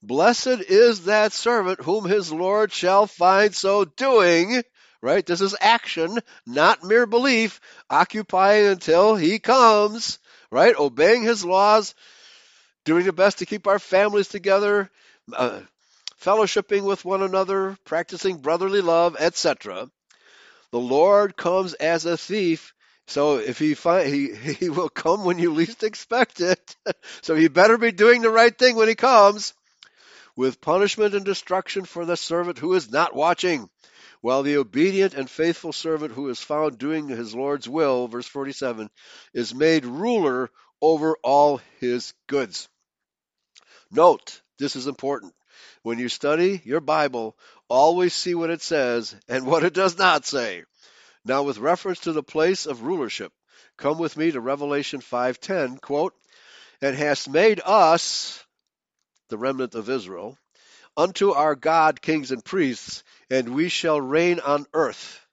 [0.03, 4.63] Blessed is that servant whom his Lord shall find so doing.
[4.99, 5.23] Right?
[5.23, 10.17] This is action, not mere belief, occupying until he comes.
[10.49, 10.75] Right?
[10.75, 11.93] Obeying his laws,
[12.83, 14.89] doing the best to keep our families together,
[15.33, 15.61] uh,
[16.19, 19.89] fellowshipping with one another, practicing brotherly love, etc.
[20.71, 22.73] The Lord comes as a thief.
[23.05, 26.75] So if he find he he will come when you least expect it.
[27.21, 29.53] so you better be doing the right thing when he comes
[30.35, 33.69] with punishment and destruction for the servant who is not watching,
[34.21, 38.89] while the obedient and faithful servant who is found doing his Lord's will, verse 47,
[39.33, 40.49] is made ruler
[40.81, 42.69] over all his goods.
[43.91, 45.33] Note, this is important.
[45.83, 47.35] When you study your Bible,
[47.67, 50.63] always see what it says and what it does not say.
[51.25, 53.31] Now, with reference to the place of rulership,
[53.77, 56.13] come with me to Revelation 5:10, quote,
[56.81, 58.43] "And hast made us
[59.31, 60.37] the remnant of Israel,
[60.95, 65.25] unto our God kings and priests, and we shall reign on earth.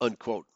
[0.00, 0.46] Unquote.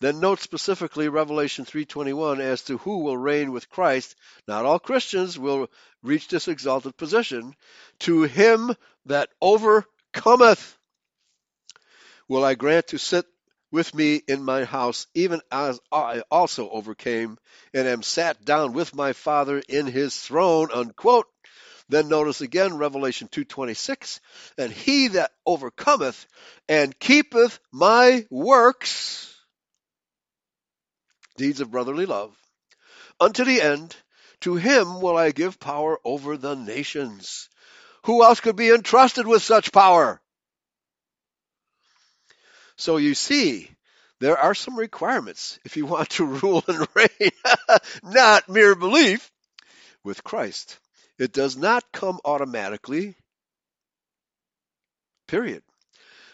[0.00, 4.14] Then note specifically Revelation 3:21 as to who will reign with Christ.
[4.46, 5.70] Not all Christians will
[6.02, 7.56] reach this exalted position.
[8.00, 8.74] To him
[9.06, 10.76] that overcometh
[12.28, 13.24] will I grant to sit
[13.70, 17.38] with me in my house, even as I also overcame
[17.72, 20.70] and am sat down with my Father in his throne.
[20.70, 21.26] Unquote.
[21.88, 24.20] Then notice again Revelation 2:26,
[24.56, 26.26] and he that overcometh
[26.68, 29.34] and keepeth my works
[31.36, 32.34] deeds of brotherly love
[33.20, 33.96] unto the end,
[34.40, 37.48] to him will I give power over the nations.
[38.04, 40.20] Who else could be entrusted with such power?
[42.76, 43.70] So you see,
[44.20, 47.30] there are some requirements if you want to rule and reign,
[48.02, 49.30] not mere belief
[50.02, 50.78] with Christ.
[51.18, 53.16] It does not come automatically,
[55.28, 55.62] period.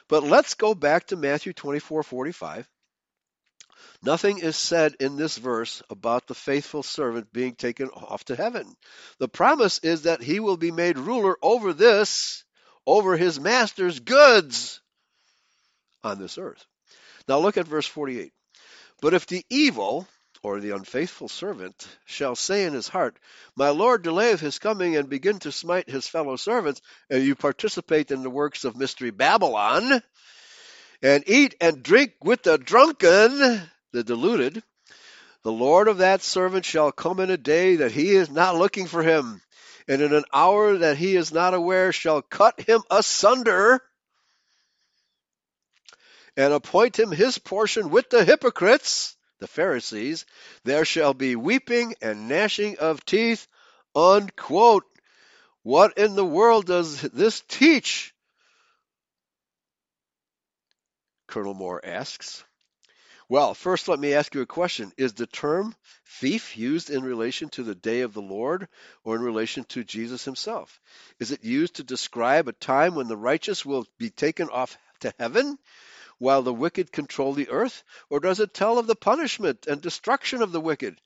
[0.09, 2.69] But let's go back to Matthew 24 45.
[4.02, 8.74] Nothing is said in this verse about the faithful servant being taken off to heaven.
[9.19, 12.44] The promise is that he will be made ruler over this,
[12.86, 14.81] over his master's goods
[16.02, 16.65] on this earth.
[17.28, 18.32] Now look at verse 48.
[19.02, 20.09] But if the evil,
[20.43, 23.19] or the unfaithful servant shall say in his heart,
[23.57, 26.81] My Lord delayeth his coming, and begin to smite his fellow servants,
[27.11, 30.03] and you participate in the works of Mystery Babylon,
[31.03, 34.62] and eat and drink with the drunken, the deluded,
[35.43, 38.87] the Lord of that servant shall come in a day that he is not looking
[38.87, 39.43] for him,
[39.89, 43.83] and in an hour that he is not aware shall cut him asunder
[46.37, 50.27] and appoint him his portion with the hypocrites the Pharisees,
[50.65, 53.49] there shall be weeping and gnashing of teeth.
[53.95, 54.85] Unquote.
[55.62, 58.15] What in the world does this teach?
[61.27, 62.45] Colonel Mohr asks.
[63.29, 64.91] Well, first let me ask you a question.
[64.97, 68.67] Is the term thief used in relation to the day of the Lord
[69.05, 70.81] or in relation to Jesus himself?
[71.21, 75.15] Is it used to describe a time when the righteous will be taken off to
[75.19, 75.59] heaven
[76.21, 77.83] while the wicked control the earth?
[78.09, 81.01] Or does it tell of the punishment and destruction of the wicked?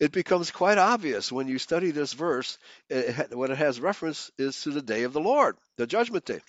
[0.00, 2.56] It becomes quite obvious when you study this verse,
[2.88, 6.40] it, what it has reference is to the day of the Lord, the judgment day.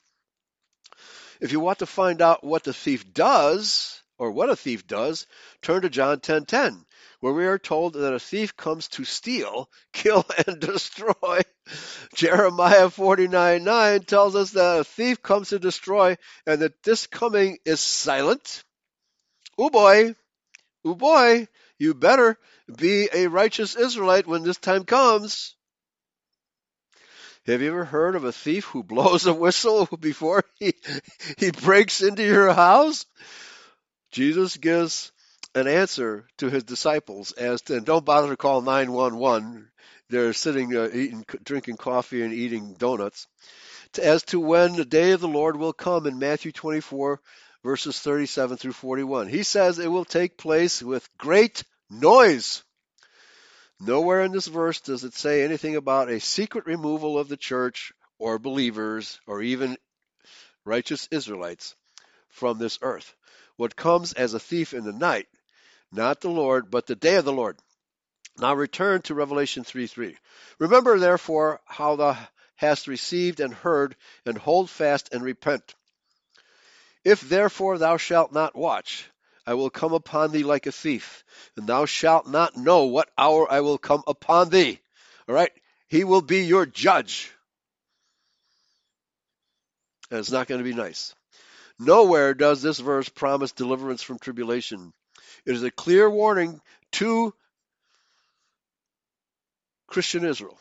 [1.42, 5.28] If you want to find out what the thief does, or what a thief does,
[5.62, 6.86] turn to John 10:10, 10, 10,
[7.20, 11.42] where we are told that a thief comes to steal, kill, and destroy.
[12.16, 17.80] Jeremiah 49:9 tells us that a thief comes to destroy, and that this coming is
[17.80, 18.64] silent.
[19.58, 20.16] Oh boy,
[20.86, 21.48] oh boy,
[21.78, 22.38] you better
[22.78, 25.56] be a righteous Israelite when this time comes.
[27.46, 30.74] Have you ever heard of a thief who blows a whistle before he,
[31.38, 33.06] he breaks into your house?
[34.16, 35.12] Jesus gives
[35.56, 39.68] an answer to his disciples as to, and don't bother to call 911.
[40.10, 43.28] They're sitting, uh, eating, drinking coffee and eating donuts.
[44.02, 47.20] As to when the day of the Lord will come in Matthew 24,
[47.62, 49.28] verses 37 through 41.
[49.28, 52.64] He says it will take place with great noise.
[53.82, 57.92] Nowhere in this verse does it say anything about a secret removal of the church
[58.18, 59.76] or believers or even
[60.64, 61.76] righteous Israelites
[62.30, 63.14] from this earth
[63.58, 65.28] what comes as a thief in the night,
[65.92, 67.58] not the Lord, but the day of the Lord.
[68.38, 70.18] Now return to Revelation 3 3.
[70.60, 72.18] Remember therefore how thou
[72.56, 73.96] hast received and heard,
[74.26, 75.76] and hold fast and repent.
[77.04, 79.10] If therefore thou shalt not watch,
[79.46, 81.24] I will come upon thee like a thief,
[81.56, 84.80] and thou shalt not know what hour I will come upon thee.
[85.28, 85.52] All right?
[85.88, 87.32] He will be your judge.
[90.10, 91.15] And it's not going to be nice.
[91.80, 94.94] Nowhere does this verse promise deliverance from tribulation.
[95.46, 96.62] It is a clear warning
[96.94, 97.34] to
[99.88, 100.58] Christian Israel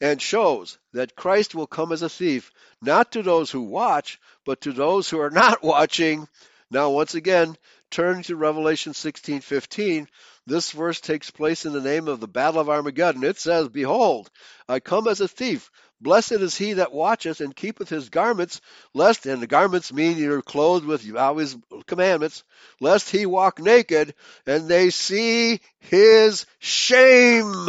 [0.00, 4.60] and shows that Christ will come as a thief, not to those who watch, but
[4.62, 6.28] to those who are not watching.
[6.70, 7.56] Now, once again,
[7.90, 10.06] turn to Revelation 16:15.
[10.46, 13.24] This verse takes place in the name of the battle of Armageddon.
[13.24, 14.30] It says, "Behold,
[14.68, 15.70] I come as a thief.
[16.00, 18.60] Blessed is he that watcheth and keepeth his garments,
[18.94, 21.56] lest, and the garments mean you're clothed with Yahweh's
[21.86, 22.44] commandments,
[22.80, 24.14] lest he walk naked
[24.46, 27.66] and they see his shame.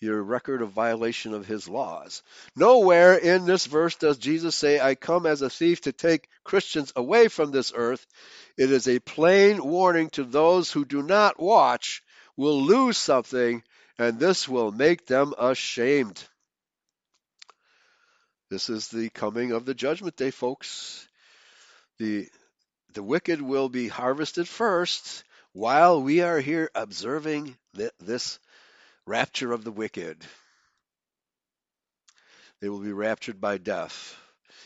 [0.00, 2.22] Your record of violation of his laws.
[2.54, 6.92] Nowhere in this verse does Jesus say, I come as a thief to take Christians
[6.94, 8.06] away from this earth.
[8.56, 12.02] It is a plain warning to those who do not watch
[12.36, 13.64] will lose something
[13.98, 16.22] and this will make them ashamed.
[18.50, 21.06] This is the coming of the judgment day, folks.
[21.98, 22.28] The,
[22.94, 27.56] the wicked will be harvested first while we are here observing
[27.98, 28.38] this
[29.04, 30.24] rapture of the wicked.
[32.60, 34.16] They will be raptured by death,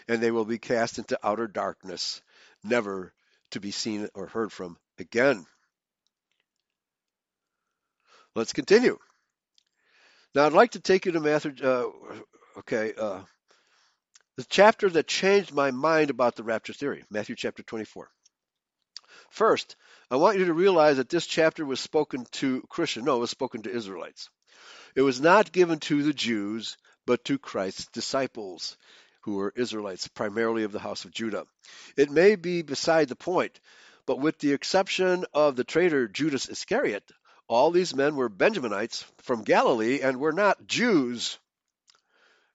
[0.09, 2.23] and they will be cast into outer darkness,
[2.63, 3.13] never
[3.51, 5.47] to be seen or heard from again.
[8.35, 8.99] Let's continue.
[10.35, 11.53] Now, I'd like to take you to Matthew.
[11.63, 11.91] Uh,
[12.59, 13.21] okay, uh,
[14.37, 18.09] the chapter that changed my mind about the rapture theory, Matthew chapter 24.
[19.31, 19.77] First,
[20.11, 23.05] I want you to realize that this chapter was spoken to Christian.
[23.05, 24.31] No, it was spoken to Israelites.
[24.95, 28.79] It was not given to the Jews, but to Christ's disciples,
[29.23, 31.45] who were Israelites, primarily of the house of Judah.
[31.97, 33.61] It may be beside the point,
[34.07, 37.05] but with the exception of the traitor Judas Iscariot,
[37.53, 41.39] all these men were Benjaminites from Galilee and were not Jews.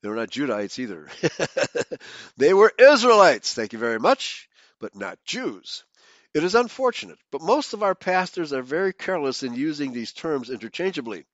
[0.02, 1.08] They were not Judahites either.
[2.38, 4.50] they were Israelites, thank you very much,
[4.80, 5.84] but not Jews.
[6.34, 10.50] It is unfortunate, but most of our pastors are very careless in using these terms
[10.50, 11.26] interchangeably.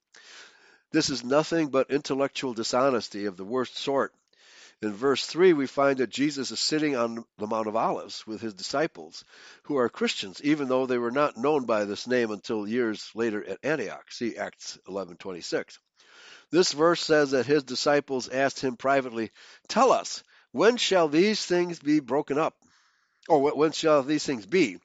[0.92, 4.14] This is nothing but intellectual dishonesty of the worst sort.
[4.82, 8.42] In verse 3, we find that Jesus is sitting on the Mount of Olives with
[8.42, 9.24] his disciples,
[9.64, 13.44] who are Christians, even though they were not known by this name until years later
[13.44, 14.12] at Antioch.
[14.12, 15.80] See Acts 11:26.
[16.52, 19.32] This verse says that his disciples asked him privately,
[19.68, 22.56] "Tell us, when shall these things be broken up?
[23.30, 24.80] Or when shall these things be?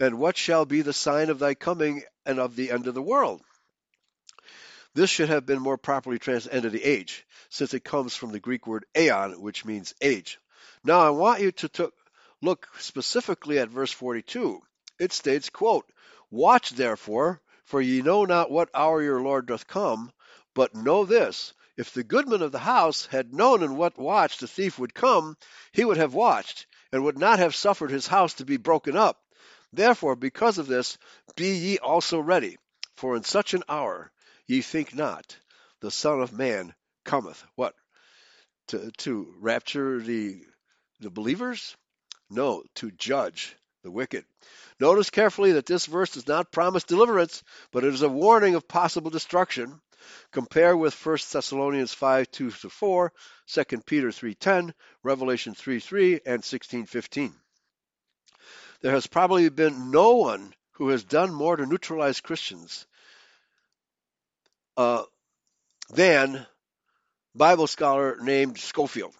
[0.00, 3.02] And what shall be the sign of thy coming and of the end of the
[3.02, 3.42] world?"
[4.94, 8.64] This should have been more properly translated the age, since it comes from the Greek
[8.64, 10.38] word aeon, which means age.
[10.84, 11.88] Now I want you to t-
[12.40, 14.62] look specifically at verse 42.
[15.00, 15.90] It states, quote,
[16.30, 20.12] Watch therefore, for ye know not what hour your Lord doth come,
[20.54, 24.46] but know this, If the goodman of the house had known in what watch the
[24.46, 25.36] thief would come,
[25.72, 29.24] he would have watched, and would not have suffered his house to be broken up.
[29.72, 30.98] Therefore, because of this,
[31.34, 32.58] be ye also ready,
[32.94, 34.12] for in such an hour
[34.46, 35.36] ye think not
[35.80, 37.44] the Son of Man cometh.
[37.56, 37.74] What?
[38.68, 40.42] To, to rapture the,
[41.00, 41.76] the believers?
[42.30, 44.24] No, to judge the wicked.
[44.80, 48.66] Notice carefully that this verse does not promise deliverance, but it is a warning of
[48.66, 49.80] possible destruction.
[50.32, 53.12] Compare with 1 Thessalonians 5 2 to 4,
[53.46, 54.72] 2 Peter 3:10,
[55.02, 57.34] Revelation 3 3, and 16:15.
[58.80, 62.86] There has probably been no one who has done more to neutralize Christians
[64.76, 65.04] uh,
[65.90, 66.46] than
[67.34, 69.14] Bible scholar named Scofield.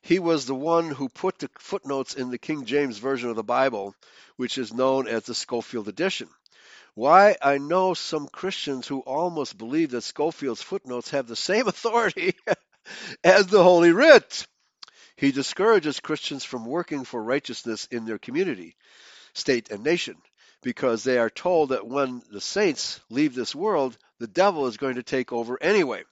[0.00, 3.44] He was the one who put the footnotes in the King James Version of the
[3.44, 3.94] Bible,
[4.36, 6.28] which is known as the Scofield edition.
[6.94, 12.34] Why, I know some Christians who almost believe that Scofield's footnotes have the same authority
[13.22, 14.46] as the Holy Writ.
[15.16, 18.76] He discourages Christians from working for righteousness in their community,
[19.34, 20.16] state, and nation
[20.62, 24.94] because they are told that when the saints leave this world, the devil is going
[24.94, 26.04] to take over anyway.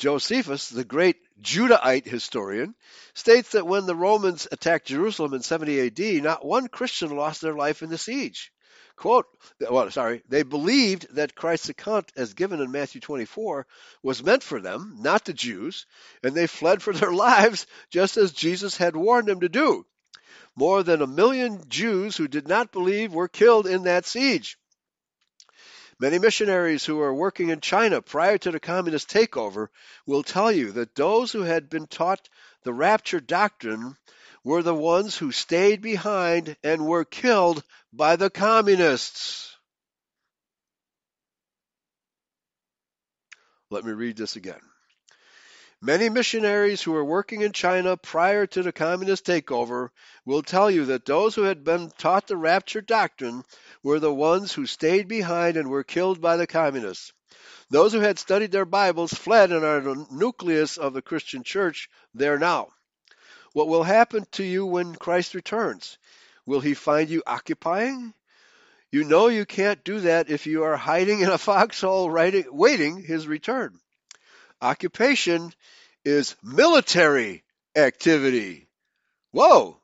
[0.00, 2.74] Josephus, the great Judahite historian,
[3.14, 7.54] states that when the Romans attacked Jerusalem in 70 AD, not one Christian lost their
[7.54, 8.52] life in the siege.
[8.96, 9.26] Quote,
[9.60, 13.64] well, sorry, they believed that Christ's account as given in Matthew 24
[14.02, 15.86] was meant for them, not the Jews,
[16.24, 19.86] and they fled for their lives just as Jesus had warned them to do.
[20.56, 24.58] More than a million Jews who did not believe were killed in that siege.
[26.00, 29.68] Many missionaries who were working in China prior to the communist takeover
[30.06, 32.28] will tell you that those who had been taught
[32.64, 33.96] the rapture doctrine
[34.42, 37.62] were the ones who stayed behind and were killed
[37.92, 39.56] by the communists.
[43.70, 44.60] Let me read this again.
[45.86, 49.90] Many missionaries who were working in China prior to the communist takeover
[50.24, 53.44] will tell you that those who had been taught the rapture doctrine
[53.82, 57.12] were the ones who stayed behind and were killed by the communists.
[57.68, 61.90] Those who had studied their Bibles fled and are the nucleus of the Christian church
[62.14, 62.70] there now.
[63.52, 65.98] What will happen to you when Christ returns?
[66.46, 68.14] Will he find you occupying?
[68.90, 73.28] You know you can't do that if you are hiding in a foxhole waiting his
[73.28, 73.78] return.
[74.64, 75.52] Occupation
[76.06, 77.44] is military
[77.76, 78.66] activity.
[79.30, 79.78] Whoa!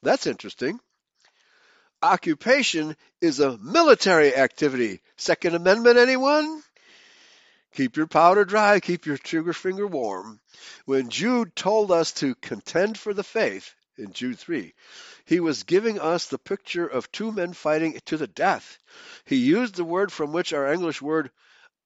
[0.00, 0.78] That's interesting.
[2.00, 5.00] Occupation is a military activity.
[5.16, 6.62] Second Amendment, anyone?
[7.74, 10.38] Keep your powder dry, keep your trigger finger warm.
[10.84, 14.72] When Jude told us to contend for the faith, in Jude 3,
[15.24, 18.78] he was giving us the picture of two men fighting to the death.
[19.24, 21.32] He used the word from which our English word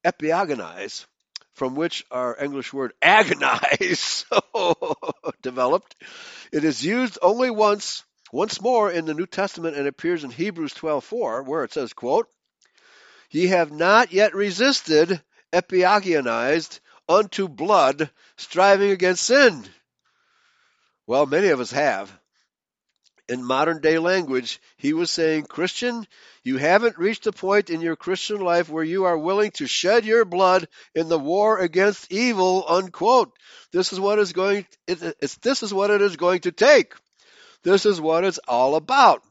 [0.04, 1.06] epiagonize
[1.54, 4.26] from which our English word agonize
[5.42, 5.94] developed.
[6.52, 10.74] It is used only once, once more in the New Testament and appears in Hebrews
[10.74, 12.28] 12:4 where it says, quote,
[13.30, 15.22] "Ye have not yet resisted
[15.52, 19.64] epiagonized unto blood, striving against sin."
[21.06, 22.12] Well, many of us have
[23.28, 26.06] in modern day language, he was saying, Christian,
[26.42, 30.04] you haven't reached a point in your Christian life where you are willing to shed
[30.04, 33.32] your blood in the war against evil, unquote.
[33.72, 36.94] This is what is going, it, this is what it is going to take.
[37.62, 39.22] This is what it's all about.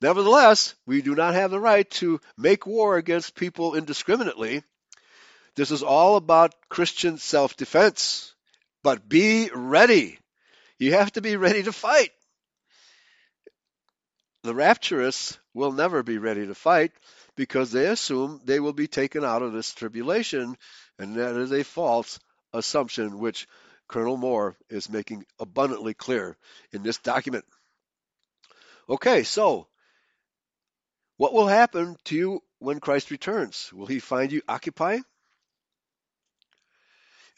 [0.00, 4.62] Nevertheless, we do not have the right to make war against people indiscriminately.
[5.56, 8.34] This is all about Christian self defense.
[8.82, 10.18] But be ready.
[10.78, 12.10] You have to be ready to fight.
[14.44, 16.92] The rapturous will never be ready to fight
[17.34, 20.58] because they assume they will be taken out of this tribulation,
[20.98, 22.20] and that is a false
[22.52, 23.48] assumption which
[23.88, 26.36] Colonel Mohr is making abundantly clear
[26.72, 27.46] in this document.
[28.86, 29.66] Okay, so
[31.16, 33.72] what will happen to you when Christ returns?
[33.72, 35.04] Will he find you occupying?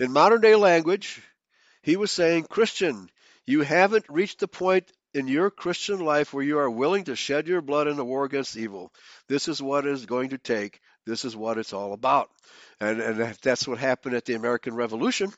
[0.00, 1.22] In modern day language,
[1.82, 3.08] he was saying, Christian,
[3.46, 7.48] you haven't reached the point in your Christian life where you are willing to shed
[7.48, 8.92] your blood in the war against evil.
[9.28, 10.80] This is what it's going to take.
[11.06, 12.30] This is what it's all about.
[12.80, 15.32] And, and that's what happened at the American Revolution.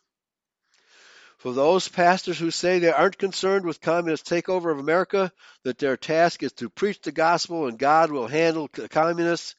[1.39, 5.31] For those pastors who say they aren't concerned with communist takeover of America,
[5.63, 9.55] that their task is to preach the gospel and God will handle the communists,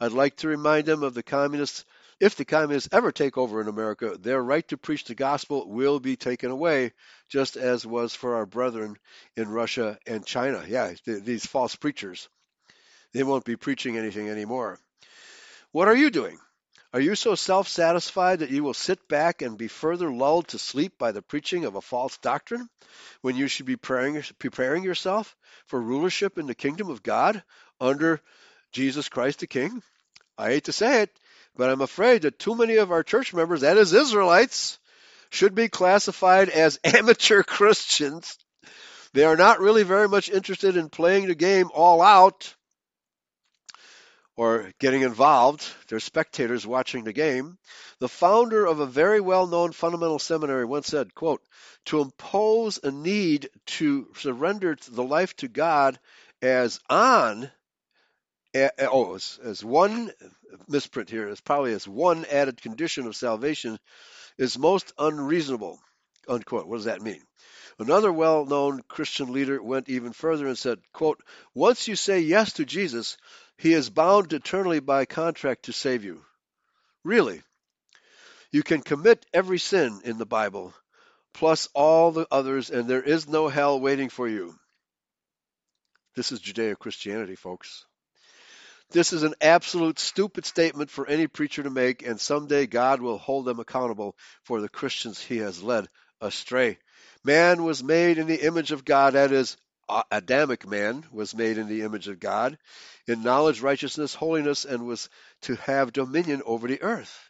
[0.00, 1.84] I'd like to remind them of the communists
[2.20, 6.00] if the communists ever take over in America, their right to preach the gospel will
[6.00, 6.92] be taken away,
[7.28, 8.96] just as was for our brethren
[9.36, 10.64] in Russia and China.
[10.66, 12.28] Yeah, these false preachers.
[13.12, 14.78] They won't be preaching anything anymore.
[15.72, 16.38] What are you doing?
[16.92, 20.58] Are you so self satisfied that you will sit back and be further lulled to
[20.58, 22.68] sleep by the preaching of a false doctrine
[23.20, 25.36] when you should be preparing, preparing yourself
[25.66, 27.42] for rulership in the kingdom of God
[27.78, 28.20] under
[28.72, 29.82] Jesus Christ the King?
[30.38, 31.10] I hate to say it,
[31.58, 34.78] but I'm afraid that too many of our church members, that is Israelites,
[35.30, 38.38] should be classified as amateur Christians.
[39.12, 42.54] They are not really very much interested in playing the game all out
[44.36, 45.66] or getting involved.
[45.88, 47.58] They're spectators watching the game.
[47.98, 51.42] The founder of a very well-known fundamental seminary once said, quote,
[51.86, 55.98] to impose a need to surrender the life to God
[56.40, 57.50] as on
[58.80, 60.10] oh, as, as one
[60.68, 63.78] misprint here is probably as one added condition of salvation
[64.36, 65.80] is most unreasonable.
[66.28, 66.66] Unquote.
[66.66, 67.22] What does that mean?
[67.78, 71.22] Another well-known Christian leader went even further and said, quote,
[71.54, 73.16] Once you say yes to Jesus,
[73.56, 76.24] he is bound eternally by contract to save you.
[77.04, 77.42] Really?
[78.50, 80.74] You can commit every sin in the Bible,
[81.34, 84.58] plus all the others, and there is no hell waiting for you.
[86.16, 87.84] This is Judeo Christianity, folks.
[88.90, 93.18] This is an absolute stupid statement for any preacher to make, and someday God will
[93.18, 95.88] hold them accountable for the Christians he has led
[96.22, 96.78] astray.
[97.22, 99.56] Man was made in the image of God, that is,
[100.10, 102.58] Adamic man was made in the image of God,
[103.06, 105.08] in knowledge, righteousness, holiness, and was
[105.42, 107.28] to have dominion over the earth.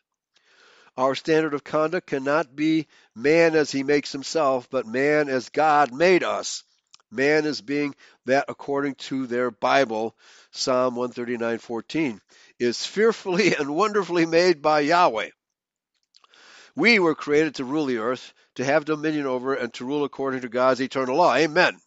[0.97, 5.93] Our standard of conduct cannot be man as he makes himself, but man as God
[5.93, 6.65] made us.
[7.11, 7.95] Man is being
[8.27, 10.17] that according to their Bible,
[10.51, 12.21] Psalm 139:14,
[12.59, 15.31] is fearfully and wonderfully made by Yahweh.
[16.75, 20.43] We were created to rule the earth, to have dominion over and to rule according
[20.43, 21.35] to God's eternal law.
[21.35, 21.81] Amen.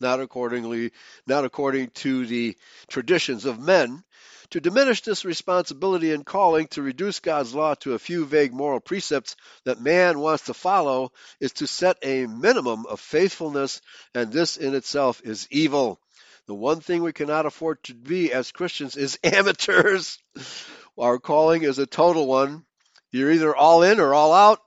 [0.00, 0.92] Not accordingly,
[1.26, 2.56] not according to the
[2.88, 4.04] traditions of men,
[4.50, 8.80] to diminish this responsibility and calling to reduce God's law to a few vague moral
[8.80, 13.80] precepts that man wants to follow is to set a minimum of faithfulness,
[14.14, 16.00] and this in itself is evil.
[16.46, 20.18] The one thing we cannot afford to be as Christians is amateurs.
[20.98, 22.64] Our calling is a total one.
[23.10, 24.60] You're either all in or all out.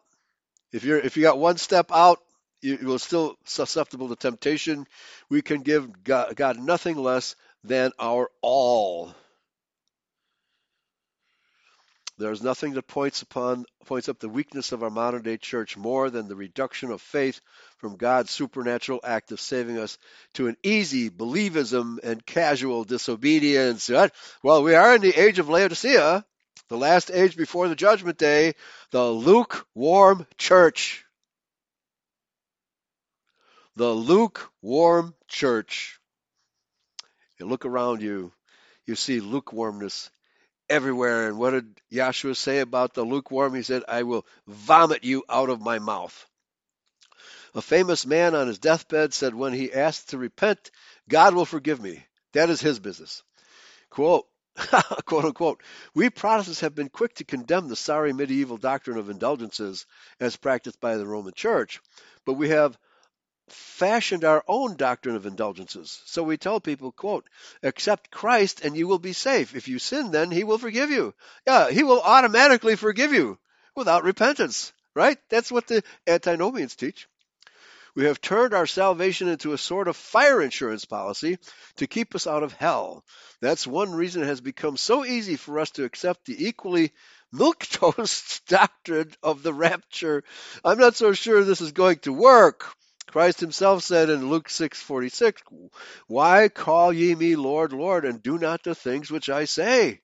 [0.71, 2.19] If you're if you got one step out,
[2.61, 4.85] you, are still susceptible to temptation.
[5.29, 9.13] We can give God, God nothing less than our all.
[12.19, 15.77] There is nothing that points upon points up the weakness of our modern day church
[15.77, 17.39] more than the reduction of faith
[17.77, 19.97] from God's supernatural act of saving us
[20.33, 23.89] to an easy believism and casual disobedience.
[24.43, 26.25] Well, we are in the age of Laodicea,
[26.67, 28.55] the last age before the judgment day,
[28.91, 31.05] the lukewarm church.
[33.77, 36.01] The lukewarm church.
[37.39, 38.33] You look around you,
[38.85, 40.11] you see lukewarmness
[40.69, 41.27] everywhere.
[41.27, 43.53] And what did Yahshua say about the lukewarm?
[43.53, 46.25] He said, I will vomit you out of my mouth.
[47.55, 50.71] A famous man on his deathbed said, when he asked to repent,
[51.07, 52.03] God will forgive me.
[52.33, 53.23] That is his business.
[53.89, 54.27] Quote,
[55.05, 55.63] quote unquote,
[55.95, 59.85] we Protestants have been quick to condemn the sorry medieval doctrine of indulgences
[60.19, 61.81] as practiced by the Roman Church,
[62.25, 62.77] but we have
[63.51, 66.01] fashioned our own doctrine of indulgences.
[66.05, 67.29] So we tell people, quote,
[67.63, 69.55] accept Christ and you will be safe.
[69.55, 71.13] If you sin, then he will forgive you.
[71.45, 73.37] Yeah, he will automatically forgive you
[73.75, 75.17] without repentance, right?
[75.29, 77.07] That's what the antinomians teach.
[77.95, 81.39] We have turned our salvation into a sort of fire insurance policy
[81.77, 83.03] to keep us out of hell.
[83.41, 86.93] That's one reason it has become so easy for us to accept the equally
[87.33, 90.23] milquetoast doctrine of the rapture.
[90.63, 92.67] I'm not so sure this is going to work.
[93.11, 95.41] Christ himself said in Luke 6:46,
[96.05, 100.01] "Why call ye me Lord, Lord, and do not the things which I say?"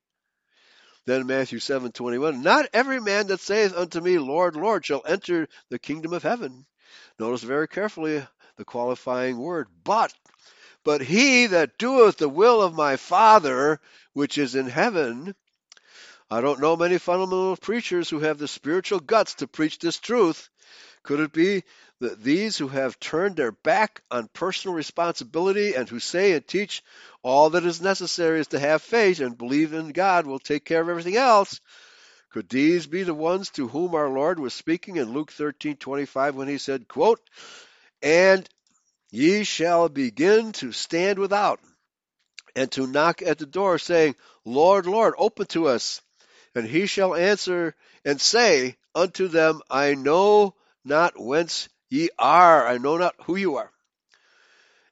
[1.06, 5.78] Then Matthew 7:21, "Not every man that saith unto me, Lord, Lord, shall enter the
[5.78, 6.66] kingdom of heaven."
[7.20, 8.26] Notice very carefully
[8.58, 10.12] the qualifying word, but
[10.84, 13.80] but he that doeth the will of my Father
[14.14, 15.36] which is in heaven.
[16.32, 20.50] I don't know many fundamental preachers who have the spiritual guts to preach this truth.
[21.04, 21.64] Could it be
[22.02, 26.84] that these who have turned their back on personal responsibility and who say and teach
[27.24, 30.82] all that is necessary is to have faith and believe in God will take care
[30.82, 31.62] of everything else,
[32.32, 36.48] could these be the ones to whom our Lord was speaking in Luke 13:25 when
[36.50, 37.22] he said, quote,
[38.02, 38.48] "And
[39.12, 41.62] ye shall begin to stand without
[42.56, 44.16] and to knock at the door saying,
[44.46, 46.02] Lord, Lord, open to us.
[46.54, 50.56] And he shall answer and say unto them, I know
[50.86, 53.72] not whence Ye are, I know not who you are.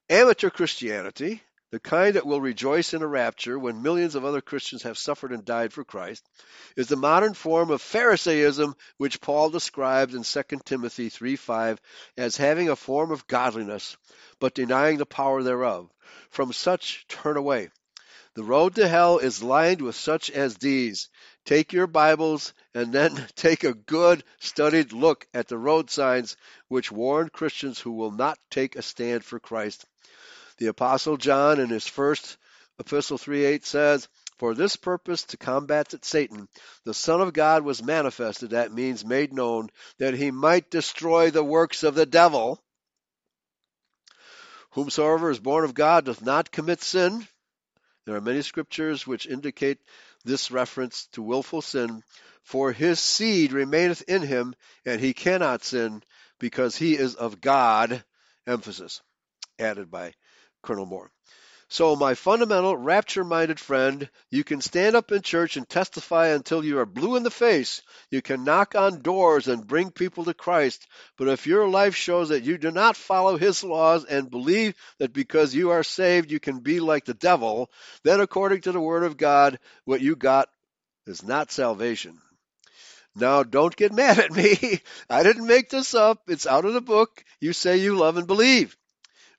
[0.10, 4.84] Amateur Christianity, the kind that will rejoice in a rapture when millions of other Christians
[4.84, 6.26] have suffered and died for Christ,
[6.78, 11.80] is the modern form of Pharisaism which Paul describes in 2 Timothy 3:5
[12.16, 13.98] as having a form of godliness,
[14.40, 15.92] but denying the power thereof.
[16.30, 17.70] From such turn away.
[18.36, 21.10] The road to hell is lined with such as these.
[21.46, 26.38] Take your Bibles and then take a good studied look at the road signs
[26.70, 29.86] which warn Christians who will not take a stand for Christ.
[30.58, 32.38] The Apostle John, in his first
[32.80, 34.08] epistle 3:8, says,
[34.38, 36.48] For this purpose, to combat Satan,
[36.86, 41.44] the Son of God was manifested, that means made known, that he might destroy the
[41.44, 42.64] works of the devil.
[44.72, 47.28] Whomsoever is born of God doth not commit sin.
[48.06, 49.80] There are many scriptures which indicate
[50.24, 52.04] this reference to willful sin.
[52.44, 54.54] For his seed remaineth in him,
[54.86, 56.04] and he cannot sin,
[56.40, 58.04] because he is of God.
[58.46, 59.02] Emphasis
[59.58, 60.14] added by
[60.62, 61.08] Colonel Mohr.
[61.74, 66.64] So, my fundamental rapture minded friend, you can stand up in church and testify until
[66.64, 67.82] you are blue in the face.
[68.12, 70.86] You can knock on doors and bring people to Christ.
[71.18, 75.14] But if your life shows that you do not follow His laws and believe that
[75.14, 77.72] because you are saved you can be like the devil,
[78.04, 80.50] then according to the Word of God, what you got
[81.08, 82.22] is not salvation.
[83.16, 84.80] Now, don't get mad at me.
[85.10, 86.22] I didn't make this up.
[86.28, 87.26] It's out of the book.
[87.42, 88.78] You say you love and believe.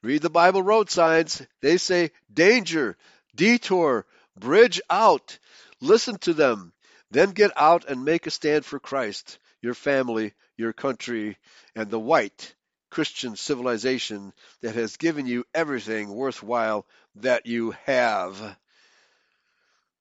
[0.05, 1.40] Read the Bible road signs.
[1.62, 2.98] They say danger,
[3.35, 4.05] detour,
[4.39, 5.39] bridge out.
[5.81, 6.74] Listen to them.
[7.10, 11.39] Then get out and make a stand for Christ, your family, your country,
[11.74, 12.55] and the white
[12.90, 16.85] Christian civilization that has given you everything worthwhile
[17.16, 18.59] that you have.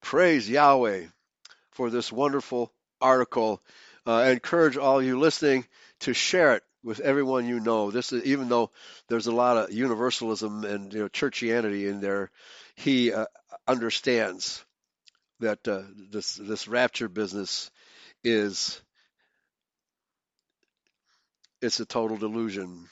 [0.02, 1.06] Praise Yahweh
[1.72, 3.62] for this wonderful article.
[4.06, 5.66] Uh, I encourage all you listening
[6.02, 7.92] to share it with everyone you know.
[7.92, 8.72] This is even though
[9.08, 12.30] there's a lot of universalism and you know churchianity in there,
[12.76, 13.26] he uh,
[13.68, 14.64] understands
[15.40, 17.72] that uh, this this rapture business
[18.24, 18.82] is
[21.62, 22.88] it's a total delusion.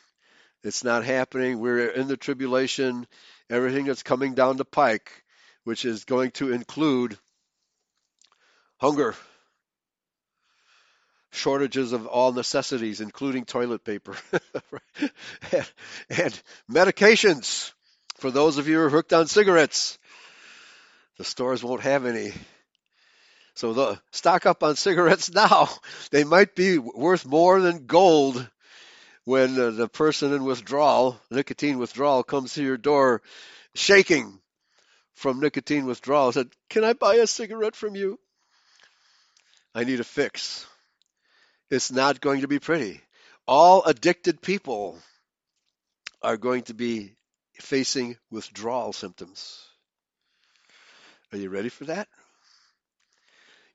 [0.64, 1.60] It's not happening.
[1.60, 3.08] We're in the tribulation.
[3.50, 5.12] Everything that's coming down the pike,
[5.64, 7.18] which is going to include
[8.78, 9.16] hunger,
[11.32, 14.16] shortages of all necessities, including toilet paper
[15.52, 15.72] and,
[16.10, 17.72] and, medications
[18.18, 19.98] for those of you who are hooked on cigarettes.
[21.18, 22.34] The stores won't have any.
[23.56, 25.70] So the, stock up on cigarettes now.
[26.12, 28.48] They might be worth more than gold
[29.24, 33.22] when uh, the person in withdrawal, nicotine withdrawal, comes to your door
[33.76, 34.40] shaking
[35.14, 36.32] from nicotine withdrawal.
[36.32, 38.20] Said, "Can I buy a cigarette from you?
[39.76, 40.66] I need a fix."
[41.72, 43.00] It's not going to be pretty.
[43.48, 45.00] All addicted people
[46.22, 47.16] are going to be
[47.62, 49.58] facing withdrawal symptoms.
[51.32, 52.10] Are you ready for that?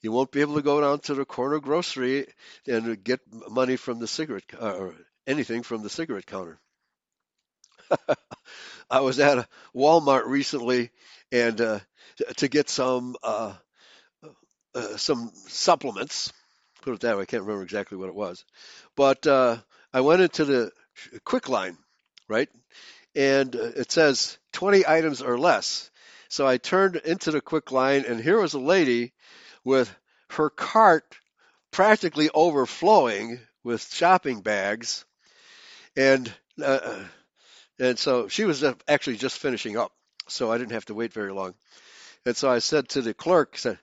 [0.02, 2.27] You won't be able to go down to the corner grocery
[2.66, 3.20] and get
[3.51, 4.94] money from the cigarette or
[5.27, 6.59] anything from the cigarette counter.
[8.90, 10.90] I was at Walmart recently
[11.32, 11.78] and uh,
[12.36, 13.55] to get some uh,
[14.74, 16.31] uh, some supplements
[16.86, 17.22] put it that way.
[17.22, 18.44] I can't remember exactly what it was,
[18.94, 19.56] but uh,
[19.92, 20.70] I went into the
[21.24, 21.76] quick line,
[22.28, 22.48] right,
[23.16, 25.90] and uh, it says 20 items or less.
[26.28, 29.12] So I turned into the quick line, and here was a lady
[29.64, 29.92] with
[30.30, 31.16] her cart
[31.72, 35.04] practically overflowing with shopping bags,
[35.96, 36.32] and
[36.62, 37.00] uh,
[37.80, 39.90] and so she was actually just finishing up,
[40.28, 41.54] so I didn't have to wait very long.
[42.24, 43.80] And so I said to the clerk, said,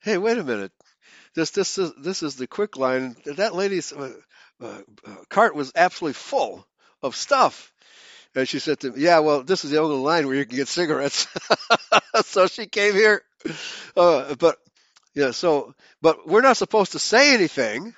[0.00, 0.72] "Hey, wait a minute
[1.36, 3.14] this this is this is the quick line.
[3.26, 4.14] That lady's uh,
[4.60, 4.78] uh,
[5.28, 6.66] cart was absolutely full
[7.02, 7.72] of stuff.
[8.34, 10.56] And she said to me, "Yeah, well, this is the only line where you can
[10.56, 11.28] get cigarettes."
[12.24, 13.22] so she came here,
[13.96, 14.56] uh, but
[15.14, 15.30] yeah.
[15.30, 17.94] So, but we're not supposed to say anything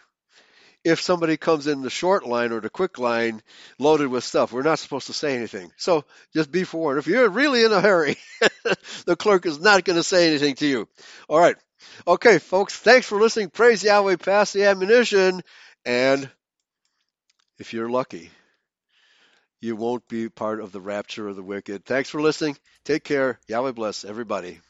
[0.84, 3.42] if somebody comes in the short line or the quick line
[3.78, 4.52] loaded with stuff.
[4.52, 5.70] We're not supposed to say anything.
[5.76, 6.04] So
[6.34, 6.98] just be forewarned.
[6.98, 8.16] If you're really in a hurry,
[9.06, 10.88] the clerk is not going to say anything to you.
[11.28, 11.56] All right.
[12.06, 13.50] Okay, folks, thanks for listening.
[13.50, 15.42] Praise Yahweh, pass the ammunition.
[15.84, 16.30] And
[17.58, 18.30] if you're lucky,
[19.60, 21.84] you won't be part of the rapture of the wicked.
[21.84, 22.56] Thanks for listening.
[22.84, 23.38] Take care.
[23.48, 24.60] Yahweh bless everybody.